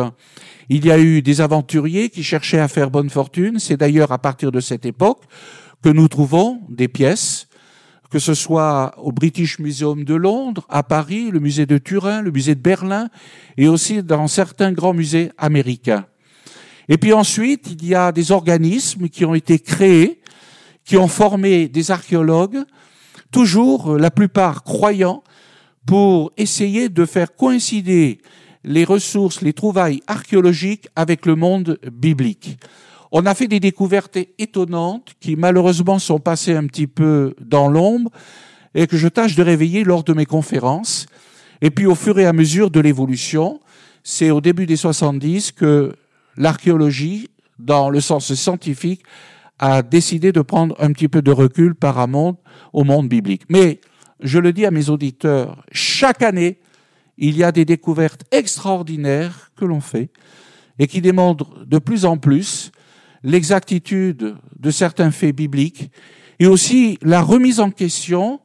il 0.68 0.84
y 0.84 0.90
a 0.90 0.98
eu 0.98 1.22
des 1.22 1.40
aventuriers 1.40 2.10
qui 2.10 2.22
cherchaient 2.22 2.58
à 2.58 2.68
faire 2.68 2.90
bonne 2.90 3.10
fortune. 3.10 3.58
C'est 3.58 3.76
d'ailleurs 3.76 4.12
à 4.12 4.18
partir 4.18 4.50
de 4.50 4.60
cette 4.60 4.84
époque 4.84 5.22
que 5.82 5.88
nous 5.88 6.08
trouvons 6.08 6.60
des 6.68 6.88
pièces 6.88 7.45
que 8.10 8.18
ce 8.18 8.34
soit 8.34 8.94
au 8.98 9.12
British 9.12 9.58
Museum 9.58 10.04
de 10.04 10.14
Londres, 10.14 10.66
à 10.68 10.82
Paris, 10.82 11.30
le 11.30 11.40
musée 11.40 11.66
de 11.66 11.78
Turin, 11.78 12.22
le 12.22 12.30
musée 12.30 12.54
de 12.54 12.60
Berlin, 12.60 13.08
et 13.56 13.68
aussi 13.68 14.02
dans 14.02 14.28
certains 14.28 14.72
grands 14.72 14.94
musées 14.94 15.30
américains. 15.38 16.06
Et 16.88 16.98
puis 16.98 17.12
ensuite, 17.12 17.68
il 17.70 17.84
y 17.86 17.94
a 17.94 18.12
des 18.12 18.30
organismes 18.30 19.08
qui 19.08 19.24
ont 19.24 19.34
été 19.34 19.58
créés, 19.58 20.20
qui 20.84 20.96
ont 20.96 21.08
formé 21.08 21.68
des 21.68 21.90
archéologues, 21.90 22.62
toujours 23.32 23.96
la 23.96 24.10
plupart 24.10 24.62
croyants, 24.62 25.22
pour 25.84 26.32
essayer 26.36 26.88
de 26.88 27.04
faire 27.04 27.34
coïncider 27.34 28.18
les 28.64 28.84
ressources, 28.84 29.40
les 29.40 29.52
trouvailles 29.52 30.02
archéologiques 30.08 30.88
avec 30.96 31.24
le 31.24 31.36
monde 31.36 31.78
biblique. 31.92 32.58
On 33.12 33.26
a 33.26 33.34
fait 33.34 33.48
des 33.48 33.60
découvertes 33.60 34.18
étonnantes 34.38 35.14
qui 35.20 35.36
malheureusement 35.36 35.98
sont 35.98 36.18
passées 36.18 36.54
un 36.54 36.66
petit 36.66 36.86
peu 36.86 37.34
dans 37.40 37.68
l'ombre. 37.68 38.10
et 38.74 38.86
que 38.86 38.98
je 38.98 39.08
tâche 39.08 39.34
de 39.36 39.42
réveiller 39.42 39.84
lors 39.84 40.04
de 40.04 40.12
mes 40.12 40.26
conférences. 40.26 41.06
Et 41.62 41.70
puis 41.70 41.86
au 41.86 41.94
fur 41.94 42.18
et 42.18 42.26
à 42.26 42.34
mesure 42.34 42.70
de 42.70 42.78
l'évolution, 42.78 43.60
c'est 44.02 44.30
au 44.30 44.42
début 44.42 44.66
des 44.66 44.76
70 44.76 45.52
que 45.52 45.94
l'archéologie, 46.36 47.30
dans 47.58 47.88
le 47.88 48.00
sens 48.00 48.34
scientifique, 48.34 49.02
a 49.58 49.82
décidé 49.82 50.30
de 50.30 50.42
prendre 50.42 50.76
un 50.78 50.92
petit 50.92 51.08
peu 51.08 51.22
de 51.22 51.32
recul 51.32 51.74
par 51.74 51.94
rapport 51.94 52.36
au 52.74 52.84
monde 52.84 53.08
biblique. 53.08 53.44
Mais 53.48 53.80
je 54.20 54.38
le 54.38 54.52
dis 54.52 54.66
à 54.66 54.70
mes 54.70 54.90
auditeurs, 54.90 55.64
chaque 55.72 56.22
année, 56.22 56.60
il 57.18 57.36
y 57.36 57.44
a 57.44 57.52
des 57.52 57.64
découvertes 57.64 58.24
extraordinaires 58.30 59.50
que 59.56 59.64
l'on 59.64 59.80
fait 59.80 60.10
et 60.78 60.86
qui 60.86 61.00
démontrent 61.00 61.64
de 61.64 61.78
plus 61.78 62.04
en 62.04 62.18
plus 62.18 62.70
l'exactitude 63.26 64.36
de 64.58 64.70
certains 64.70 65.10
faits 65.10 65.34
bibliques 65.34 65.90
et 66.38 66.46
aussi 66.46 66.96
la 67.02 67.20
remise 67.20 67.58
en 67.58 67.70
question 67.70 68.40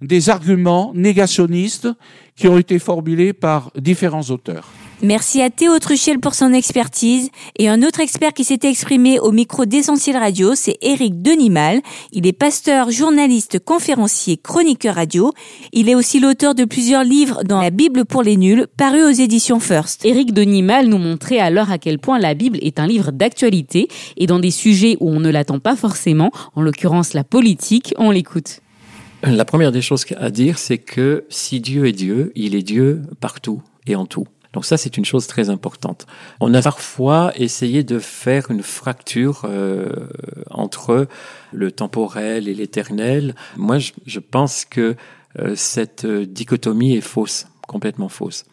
des 0.00 0.30
arguments 0.30 0.92
négationnistes 0.94 1.88
qui 2.36 2.46
ont 2.46 2.56
été 2.56 2.78
formulés 2.78 3.32
par 3.32 3.72
différents 3.76 4.22
auteurs. 4.30 4.70
Merci 5.02 5.40
à 5.40 5.48
Théo 5.48 5.78
Truchel 5.78 6.20
pour 6.20 6.34
son 6.34 6.52
expertise 6.52 7.30
et 7.58 7.70
un 7.70 7.82
autre 7.82 8.00
expert 8.00 8.34
qui 8.34 8.44
s'est 8.44 8.58
exprimé 8.64 9.18
au 9.18 9.32
micro 9.32 9.64
d'Essentiel 9.64 10.18
Radio, 10.18 10.54
c'est 10.54 10.76
Éric 10.82 11.22
Denimal. 11.22 11.80
Il 12.12 12.26
est 12.26 12.34
pasteur, 12.34 12.90
journaliste, 12.90 13.64
conférencier, 13.64 14.36
chroniqueur 14.36 14.96
radio. 14.96 15.32
Il 15.72 15.88
est 15.88 15.94
aussi 15.94 16.20
l'auteur 16.20 16.54
de 16.54 16.66
plusieurs 16.66 17.02
livres 17.02 17.44
dans 17.44 17.62
la 17.62 17.70
Bible 17.70 18.04
pour 18.04 18.22
les 18.22 18.36
nuls, 18.36 18.66
parus 18.76 19.04
aux 19.04 19.22
éditions 19.22 19.58
First. 19.58 20.04
Éric 20.04 20.34
Denimal 20.34 20.86
nous 20.86 20.98
montrait 20.98 21.38
alors 21.38 21.70
à 21.70 21.78
quel 21.78 21.98
point 21.98 22.18
la 22.18 22.34
Bible 22.34 22.58
est 22.60 22.78
un 22.78 22.86
livre 22.86 23.10
d'actualité 23.10 23.88
et 24.18 24.26
dans 24.26 24.38
des 24.38 24.50
sujets 24.50 24.98
où 25.00 25.08
on 25.08 25.20
ne 25.20 25.30
l'attend 25.30 25.60
pas 25.60 25.76
forcément, 25.76 26.30
en 26.54 26.60
l'occurrence 26.60 27.14
la 27.14 27.24
politique, 27.24 27.94
on 27.96 28.10
l'écoute. 28.10 28.60
La 29.22 29.46
première 29.46 29.72
des 29.72 29.80
choses 29.80 30.04
à 30.18 30.30
dire, 30.30 30.58
c'est 30.58 30.78
que 30.78 31.24
si 31.30 31.60
Dieu 31.60 31.86
est 31.86 31.92
Dieu, 31.92 32.32
il 32.34 32.54
est 32.54 32.62
Dieu 32.62 33.00
partout 33.18 33.62
et 33.86 33.96
en 33.96 34.04
tout. 34.04 34.26
Donc 34.52 34.64
ça, 34.64 34.76
c'est 34.76 34.96
une 34.96 35.04
chose 35.04 35.26
très 35.26 35.48
importante. 35.48 36.06
On 36.40 36.52
a 36.54 36.62
parfois 36.62 37.32
essayé 37.36 37.84
de 37.84 37.98
faire 37.98 38.50
une 38.50 38.62
fracture 38.62 39.42
euh, 39.44 40.08
entre 40.50 41.06
le 41.52 41.70
temporel 41.70 42.48
et 42.48 42.54
l'éternel. 42.54 43.34
Moi, 43.56 43.78
je, 43.78 43.92
je, 44.06 44.18
pense 44.18 44.64
que 44.64 44.96
euh, 45.38 45.54
cette 45.54 46.04
dichotomie 46.04 46.96
est 46.96 47.00
fausse, 47.00 47.46
complètement 47.68 48.08
fausse. 48.08 48.44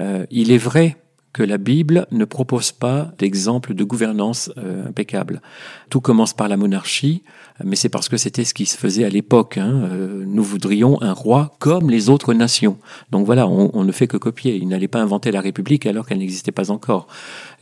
Euh, 0.00 0.26
il 0.30 0.50
est 0.52 0.58
vrai 0.58 0.96
que 1.32 1.42
la 1.42 1.58
Bible 1.58 2.06
ne 2.10 2.24
propose 2.24 2.72
pas 2.72 3.12
d'exemple 3.18 3.74
de 3.74 3.84
gouvernance 3.84 4.50
euh, 4.58 4.88
impeccable. 4.88 5.42
Tout 5.90 6.00
commence 6.00 6.32
par 6.32 6.48
la 6.48 6.56
monarchie, 6.56 7.22
mais 7.64 7.76
c'est 7.76 7.88
parce 7.88 8.08
que 8.08 8.16
c'était 8.16 8.44
ce 8.44 8.54
qui 8.54 8.66
se 8.66 8.76
faisait 8.76 9.04
à 9.04 9.08
l'époque. 9.08 9.58
Hein. 9.58 9.88
Euh, 9.92 10.24
nous 10.26 10.42
voudrions 10.42 11.00
un 11.02 11.12
roi 11.12 11.56
comme 11.58 11.90
les 11.90 12.08
autres 12.08 12.34
nations. 12.34 12.78
Donc 13.10 13.26
voilà, 13.26 13.46
on, 13.46 13.84
ne 13.84 13.92
fait 13.92 14.06
que 14.06 14.16
copier. 14.16 14.56
Il 14.56 14.68
n'allait 14.68 14.88
pas 14.88 15.00
inventer 15.00 15.30
la 15.30 15.40
République 15.40 15.86
alors 15.86 16.06
qu'elle 16.06 16.18
n'existait 16.18 16.52
pas 16.52 16.70
encore. 16.70 17.06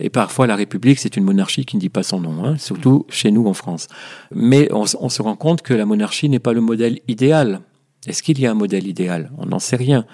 Et 0.00 0.10
parfois, 0.10 0.46
la 0.46 0.56
République, 0.56 0.98
c'est 0.98 1.16
une 1.16 1.24
monarchie 1.24 1.64
qui 1.64 1.76
ne 1.76 1.80
dit 1.80 1.88
pas 1.88 2.02
son 2.02 2.20
nom, 2.20 2.44
hein, 2.44 2.56
surtout 2.58 3.06
chez 3.08 3.30
nous 3.30 3.46
en 3.46 3.54
France. 3.54 3.88
Mais 4.34 4.68
on 4.72 4.86
se 4.86 5.22
rend 5.22 5.36
compte 5.36 5.62
que 5.62 5.74
la 5.74 5.86
monarchie 5.86 6.28
n'est 6.28 6.38
pas 6.38 6.52
le 6.52 6.60
modèle 6.60 7.00
idéal. 7.08 7.60
Est-ce 8.06 8.22
qu'il 8.22 8.40
y 8.40 8.46
a 8.46 8.50
un 8.50 8.54
modèle 8.54 8.86
idéal? 8.86 9.30
On 9.38 9.46
n'en 9.46 9.58
sait 9.58 9.76
rien. 9.76 10.06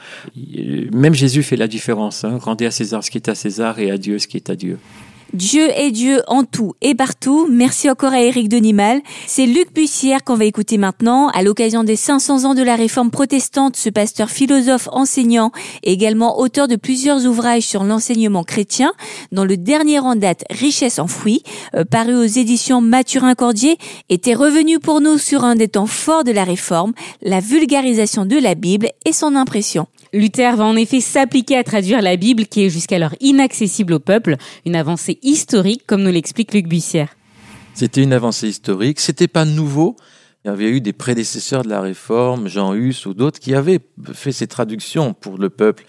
Même 0.92 1.14
Jésus 1.14 1.42
fait 1.42 1.56
la 1.56 1.68
différence. 1.68 2.24
Hein. 2.24 2.38
Rendez 2.40 2.66
à 2.66 2.70
César 2.70 3.04
ce 3.04 3.10
qui 3.10 3.18
est 3.18 3.28
à 3.28 3.34
César 3.34 3.78
et 3.78 3.90
à 3.90 3.98
Dieu 3.98 4.18
ce 4.18 4.26
qui 4.26 4.36
est 4.36 4.50
à 4.50 4.56
Dieu. 4.56 4.78
Dieu 5.32 5.70
est 5.74 5.90
Dieu 5.92 6.20
en 6.26 6.44
tout 6.44 6.74
et 6.82 6.94
partout. 6.94 7.48
Merci 7.50 7.88
encore 7.88 8.12
à 8.12 8.20
Éric 8.20 8.50
Denimal. 8.50 9.00
C'est 9.26 9.46
Luc 9.46 9.72
Bussière 9.72 10.24
qu'on 10.24 10.34
va 10.34 10.44
écouter 10.44 10.76
maintenant. 10.76 11.28
À 11.28 11.42
l'occasion 11.42 11.84
des 11.84 11.96
500 11.96 12.44
ans 12.44 12.54
de 12.54 12.62
la 12.62 12.76
réforme 12.76 13.10
protestante, 13.10 13.76
ce 13.76 13.88
pasteur 13.88 14.28
philosophe 14.28 14.90
enseignant 14.92 15.50
est 15.84 15.92
également 15.92 16.38
auteur 16.38 16.68
de 16.68 16.76
plusieurs 16.76 17.24
ouvrages 17.24 17.62
sur 17.62 17.82
l'enseignement 17.82 18.44
chrétien, 18.44 18.92
dont 19.32 19.44
le 19.44 19.56
dernier 19.56 20.00
en 20.00 20.16
date, 20.16 20.44
Richesse 20.50 20.98
enfouie, 20.98 21.42
euh, 21.74 21.86
paru 21.86 22.14
aux 22.14 22.24
éditions 22.24 22.82
Mathurin 22.82 23.34
Cordier, 23.34 23.78
était 24.10 24.34
revenu 24.34 24.80
pour 24.80 25.00
nous 25.00 25.16
sur 25.16 25.44
un 25.44 25.54
des 25.54 25.68
temps 25.68 25.86
forts 25.86 26.24
de 26.24 26.32
la 26.32 26.44
réforme, 26.44 26.92
la 27.22 27.40
vulgarisation 27.40 28.26
de 28.26 28.36
la 28.36 28.54
Bible 28.54 28.90
et 29.06 29.12
son 29.12 29.34
impression. 29.34 29.86
Luther 30.12 30.56
va 30.56 30.64
en 30.64 30.76
effet 30.76 31.00
s'appliquer 31.00 31.56
à 31.56 31.64
traduire 31.64 32.02
la 32.02 32.16
Bible 32.16 32.44
qui 32.44 32.64
est 32.64 32.68
jusqu'alors 32.68 33.14
inaccessible 33.20 33.94
au 33.94 33.98
peuple, 33.98 34.36
une 34.66 34.76
avancée 34.76 35.18
historique 35.22 35.84
comme 35.86 36.02
nous 36.02 36.10
l'explique 36.10 36.52
Luc 36.52 36.68
Bussière. 36.68 37.14
C'était 37.74 38.02
une 38.02 38.12
avancée 38.12 38.48
historique, 38.48 39.00
c'était 39.00 39.28
pas 39.28 39.44
nouveau. 39.44 39.96
Il 40.44 40.48
y 40.48 40.50
avait 40.50 40.68
eu 40.68 40.80
des 40.80 40.92
prédécesseurs 40.92 41.62
de 41.62 41.68
la 41.68 41.80
réforme, 41.80 42.48
Jean 42.48 42.74
Hus 42.74 43.06
ou 43.06 43.14
d'autres, 43.14 43.38
qui 43.38 43.54
avaient 43.54 43.78
fait 44.12 44.32
ces 44.32 44.48
traductions 44.48 45.14
pour 45.14 45.38
le 45.38 45.48
peuple. 45.50 45.84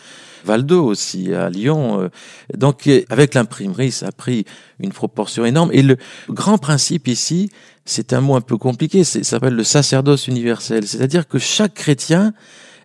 Valdo 0.46 0.84
aussi 0.84 1.34
à 1.34 1.50
Lyon. 1.50 2.10
Donc 2.54 2.88
avec 3.10 3.34
l'imprimerie, 3.34 3.92
ça 3.92 4.08
a 4.08 4.12
pris 4.12 4.46
une 4.80 4.92
proportion 4.92 5.46
énorme. 5.46 5.72
Et 5.74 5.82
le 5.82 5.98
grand 6.30 6.58
principe 6.58 7.08
ici, 7.08 7.50
c'est 7.86 8.14
un 8.14 8.22
mot 8.22 8.36
un 8.36 8.42
peu 8.42 8.58
compliqué, 8.58 9.04
ça 9.04 9.24
s'appelle 9.24 9.56
le 9.56 9.64
sacerdoce 9.64 10.28
universel. 10.28 10.88
C'est-à-dire 10.88 11.28
que 11.28 11.40
chaque 11.40 11.74
chrétien 11.74 12.34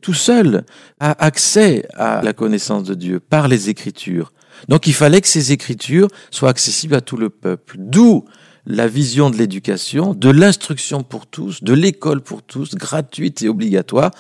tout 0.00 0.14
seul 0.14 0.64
a 1.00 1.24
accès 1.24 1.86
à 1.94 2.22
la 2.22 2.32
connaissance 2.32 2.84
de 2.84 2.94
Dieu 2.94 3.20
par 3.20 3.48
les 3.48 3.68
Écritures. 3.68 4.32
Donc 4.66 4.86
il 4.86 4.94
fallait 4.94 5.20
que 5.20 5.28
ces 5.28 5.52
Écritures 5.52 6.08
soient 6.30 6.50
accessibles 6.50 6.94
à 6.94 7.00
tout 7.00 7.16
le 7.16 7.30
peuple. 7.30 7.76
D'où 7.78 8.24
la 8.68 8.86
vision 8.86 9.30
de 9.30 9.36
l'éducation, 9.36 10.12
de 10.12 10.28
l'instruction 10.28 11.02
pour 11.02 11.26
tous, 11.26 11.64
de 11.64 11.72
l'école 11.72 12.20
pour 12.20 12.42
tous, 12.42 12.74
gratuite 12.74 13.40
et 13.42 13.48
obligatoire. 13.48 14.10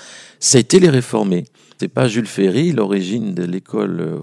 Ça 0.40 0.56
a 0.56 0.60
été 0.60 0.80
les 0.80 0.88
réformés. 0.88 1.44
C'est 1.78 1.88
pas 1.88 2.08
Jules 2.08 2.26
Ferry, 2.26 2.72
l'origine 2.72 3.34
de 3.34 3.44
l'école 3.44 4.00
euh, 4.00 4.18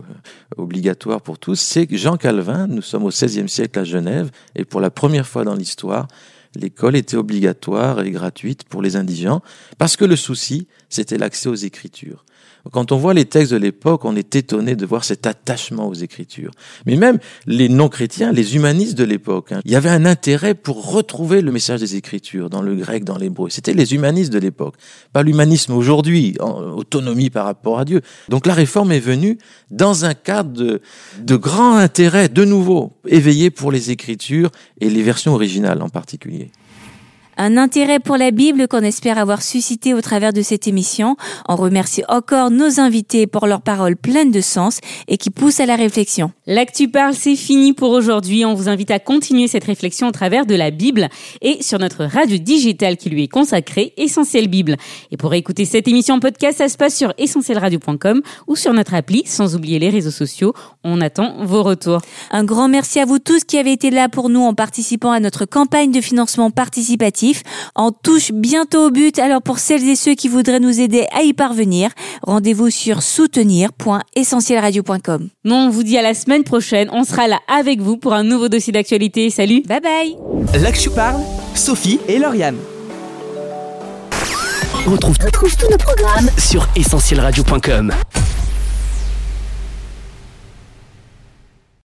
obligatoire 0.57 1.21
pour 1.21 1.39
tous, 1.39 1.57
c'est 1.57 1.87
Jean 1.95 2.17
Calvin. 2.17 2.67
Nous 2.67 2.81
sommes 2.81 3.05
au 3.05 3.09
XVIe 3.09 3.47
siècle 3.47 3.79
à 3.79 3.83
Genève 3.85 4.29
et 4.55 4.65
pour 4.65 4.81
la 4.81 4.89
première 4.89 5.27
fois 5.27 5.45
dans 5.45 5.55
l'histoire, 5.55 6.07
l'école 6.55 6.95
était 6.95 7.15
obligatoire 7.15 8.01
et 8.01 8.11
gratuite 8.11 8.63
pour 8.65 8.81
les 8.81 8.95
indigents, 8.95 9.41
parce 9.77 9.95
que 9.95 10.05
le 10.05 10.15
souci, 10.15 10.67
c'était 10.89 11.17
l'accès 11.17 11.47
aux 11.47 11.55
Écritures. 11.55 12.25
Quand 12.71 12.91
on 12.91 12.97
voit 12.97 13.13
les 13.13 13.25
textes 13.25 13.51
de 13.51 13.57
l'époque, 13.57 14.05
on 14.05 14.15
est 14.15 14.35
étonné 14.35 14.75
de 14.75 14.85
voir 14.85 15.03
cet 15.03 15.27
attachement 15.27 15.87
aux 15.87 15.93
Écritures. 15.93 16.51
Mais 16.85 16.95
même 16.95 17.19
les 17.45 17.69
non-chrétiens, 17.69 18.31
les 18.31 18.55
humanistes 18.55 18.97
de 18.97 19.03
l'époque, 19.03 19.51
hein, 19.51 19.61
il 19.65 19.71
y 19.71 19.75
avait 19.75 19.89
un 19.89 20.05
intérêt 20.05 20.55
pour 20.55 20.91
retrouver 20.91 21.41
le 21.41 21.51
message 21.51 21.81
des 21.81 21.95
Écritures 21.95 22.49
dans 22.49 22.61
le 22.61 22.75
grec, 22.75 23.03
dans 23.03 23.17
l'hébreu. 23.17 23.49
C'était 23.49 23.73
les 23.73 23.93
humanistes 23.93 24.33
de 24.33 24.39
l'époque, 24.39 24.75
pas 25.13 25.21
l'humanisme 25.21 25.73
aujourd'hui, 25.73 26.35
en 26.39 26.59
autonomie 26.71 27.29
par 27.29 27.45
rapport 27.45 27.79
à 27.79 27.85
Dieu. 27.85 28.01
Donc 28.29 28.47
la 28.47 28.53
réforme 28.53 28.91
est 28.91 28.99
venue 28.99 29.37
dans 29.69 30.05
un 30.05 30.13
cadre 30.13 30.51
de, 30.51 30.81
de 31.21 31.35
grand 31.35 31.75
intérêt, 31.77 32.29
de 32.29 32.45
nouveau, 32.45 32.93
éveillé 33.07 33.51
pour 33.51 33.71
les 33.71 33.91
Écritures 33.91 34.49
et 34.81 34.89
les 34.89 35.03
versions 35.03 35.33
originales 35.33 35.81
en 35.81 35.89
particulier. 35.89 36.51
Un 37.37 37.57
intérêt 37.57 37.99
pour 37.99 38.15
la 38.15 38.31
Bible 38.31 38.69
qu'on 38.69 38.81
espère 38.81 39.17
avoir 39.17 39.41
suscité 39.41 39.93
au 39.93 39.99
travers 39.99 40.31
de 40.31 40.41
cette 40.41 40.67
émission. 40.67 41.17
On 41.49 41.57
remercie 41.57 42.03
encore 42.07 42.49
nos 42.49 42.79
invités 42.79 43.27
pour 43.27 43.45
leurs 43.45 43.61
paroles 43.61 43.97
pleines 43.97 44.31
de 44.31 44.39
sens 44.39 44.79
et 45.09 45.17
qui 45.17 45.31
poussent 45.31 45.59
à 45.59 45.65
la 45.65 45.75
réflexion. 45.75 46.31
L'actu 46.47 46.87
parle, 46.87 47.13
c'est 47.13 47.35
fini 47.35 47.73
pour 47.73 47.89
aujourd'hui. 47.89 48.45
On 48.45 48.53
vous 48.53 48.69
invite 48.69 48.89
à 48.89 48.99
continuer 48.99 49.47
cette 49.49 49.65
réflexion 49.65 50.07
au 50.07 50.11
travers 50.11 50.45
de 50.45 50.55
la 50.55 50.71
Bible 50.71 51.09
et 51.41 51.61
sur 51.61 51.77
notre 51.77 52.05
radio 52.05 52.37
digitale 52.37 52.95
qui 52.95 53.09
lui 53.09 53.23
est 53.23 53.27
consacrée, 53.27 53.93
Essentiel 53.97 54.47
Bible. 54.47 54.77
Et 55.11 55.17
pour 55.17 55.33
écouter 55.33 55.65
cette 55.65 55.89
émission 55.89 56.15
en 56.15 56.19
podcast, 56.19 56.59
ça 56.59 56.69
se 56.69 56.77
passe 56.77 56.95
sur 56.95 57.13
essentielradio.com 57.17 58.21
ou 58.47 58.55
sur 58.55 58.71
notre 58.71 58.93
appli, 58.93 59.23
sans 59.25 59.55
oublier 59.55 59.79
les 59.79 59.89
réseaux 59.89 60.11
sociaux. 60.11 60.53
On 60.85 61.01
attend 61.01 61.43
vos 61.43 61.63
retours. 61.63 61.99
Un 62.31 62.45
grand 62.45 62.69
merci 62.69 62.99
à 63.01 63.05
vous 63.05 63.19
tous 63.19 63.43
qui 63.43 63.57
avez 63.57 63.73
été 63.73 63.89
là 63.89 64.07
pour 64.07 64.29
nous 64.29 64.41
en 64.41 64.53
participant 64.53 65.11
à 65.11 65.19
notre 65.19 65.43
campagne 65.43 65.91
de 65.91 65.99
financement 65.99 66.49
participatif 66.49 67.24
en 67.75 67.91
touche 67.91 68.31
bientôt 68.31 68.87
au 68.87 68.91
but. 68.91 69.19
Alors 69.19 69.41
pour 69.41 69.59
celles 69.59 69.87
et 69.87 69.95
ceux 69.95 70.15
qui 70.15 70.27
voudraient 70.27 70.59
nous 70.59 70.79
aider 70.79 71.05
à 71.11 71.23
y 71.23 71.33
parvenir, 71.33 71.89
rendez-vous 72.23 72.69
sur 72.69 73.01
soutenir.essentielradio.com. 73.01 75.29
Non, 75.43 75.55
on 75.55 75.69
vous 75.69 75.83
dit 75.83 75.97
à 75.97 76.01
la 76.01 76.13
semaine 76.13 76.43
prochaine. 76.43 76.89
On 76.91 77.03
sera 77.03 77.27
là 77.27 77.39
avec 77.47 77.81
vous 77.81 77.97
pour 77.97 78.13
un 78.13 78.23
nouveau 78.23 78.49
dossier 78.49 78.73
d'actualité. 78.73 79.29
Salut. 79.29 79.63
Bye 79.67 79.81
bye. 79.81 80.15
L'Actu 80.61 80.89
parle, 80.89 81.21
Sophie 81.53 81.99
et 82.07 82.19
Lauriane. 82.19 82.57
On 84.87 84.91
retrouve, 84.91 85.17
retrouve 85.23 85.55
tous 85.55 85.69
nos 85.69 85.77
programmes 85.77 86.29
sur 86.37 86.67
essentielradio.com. 86.75 87.93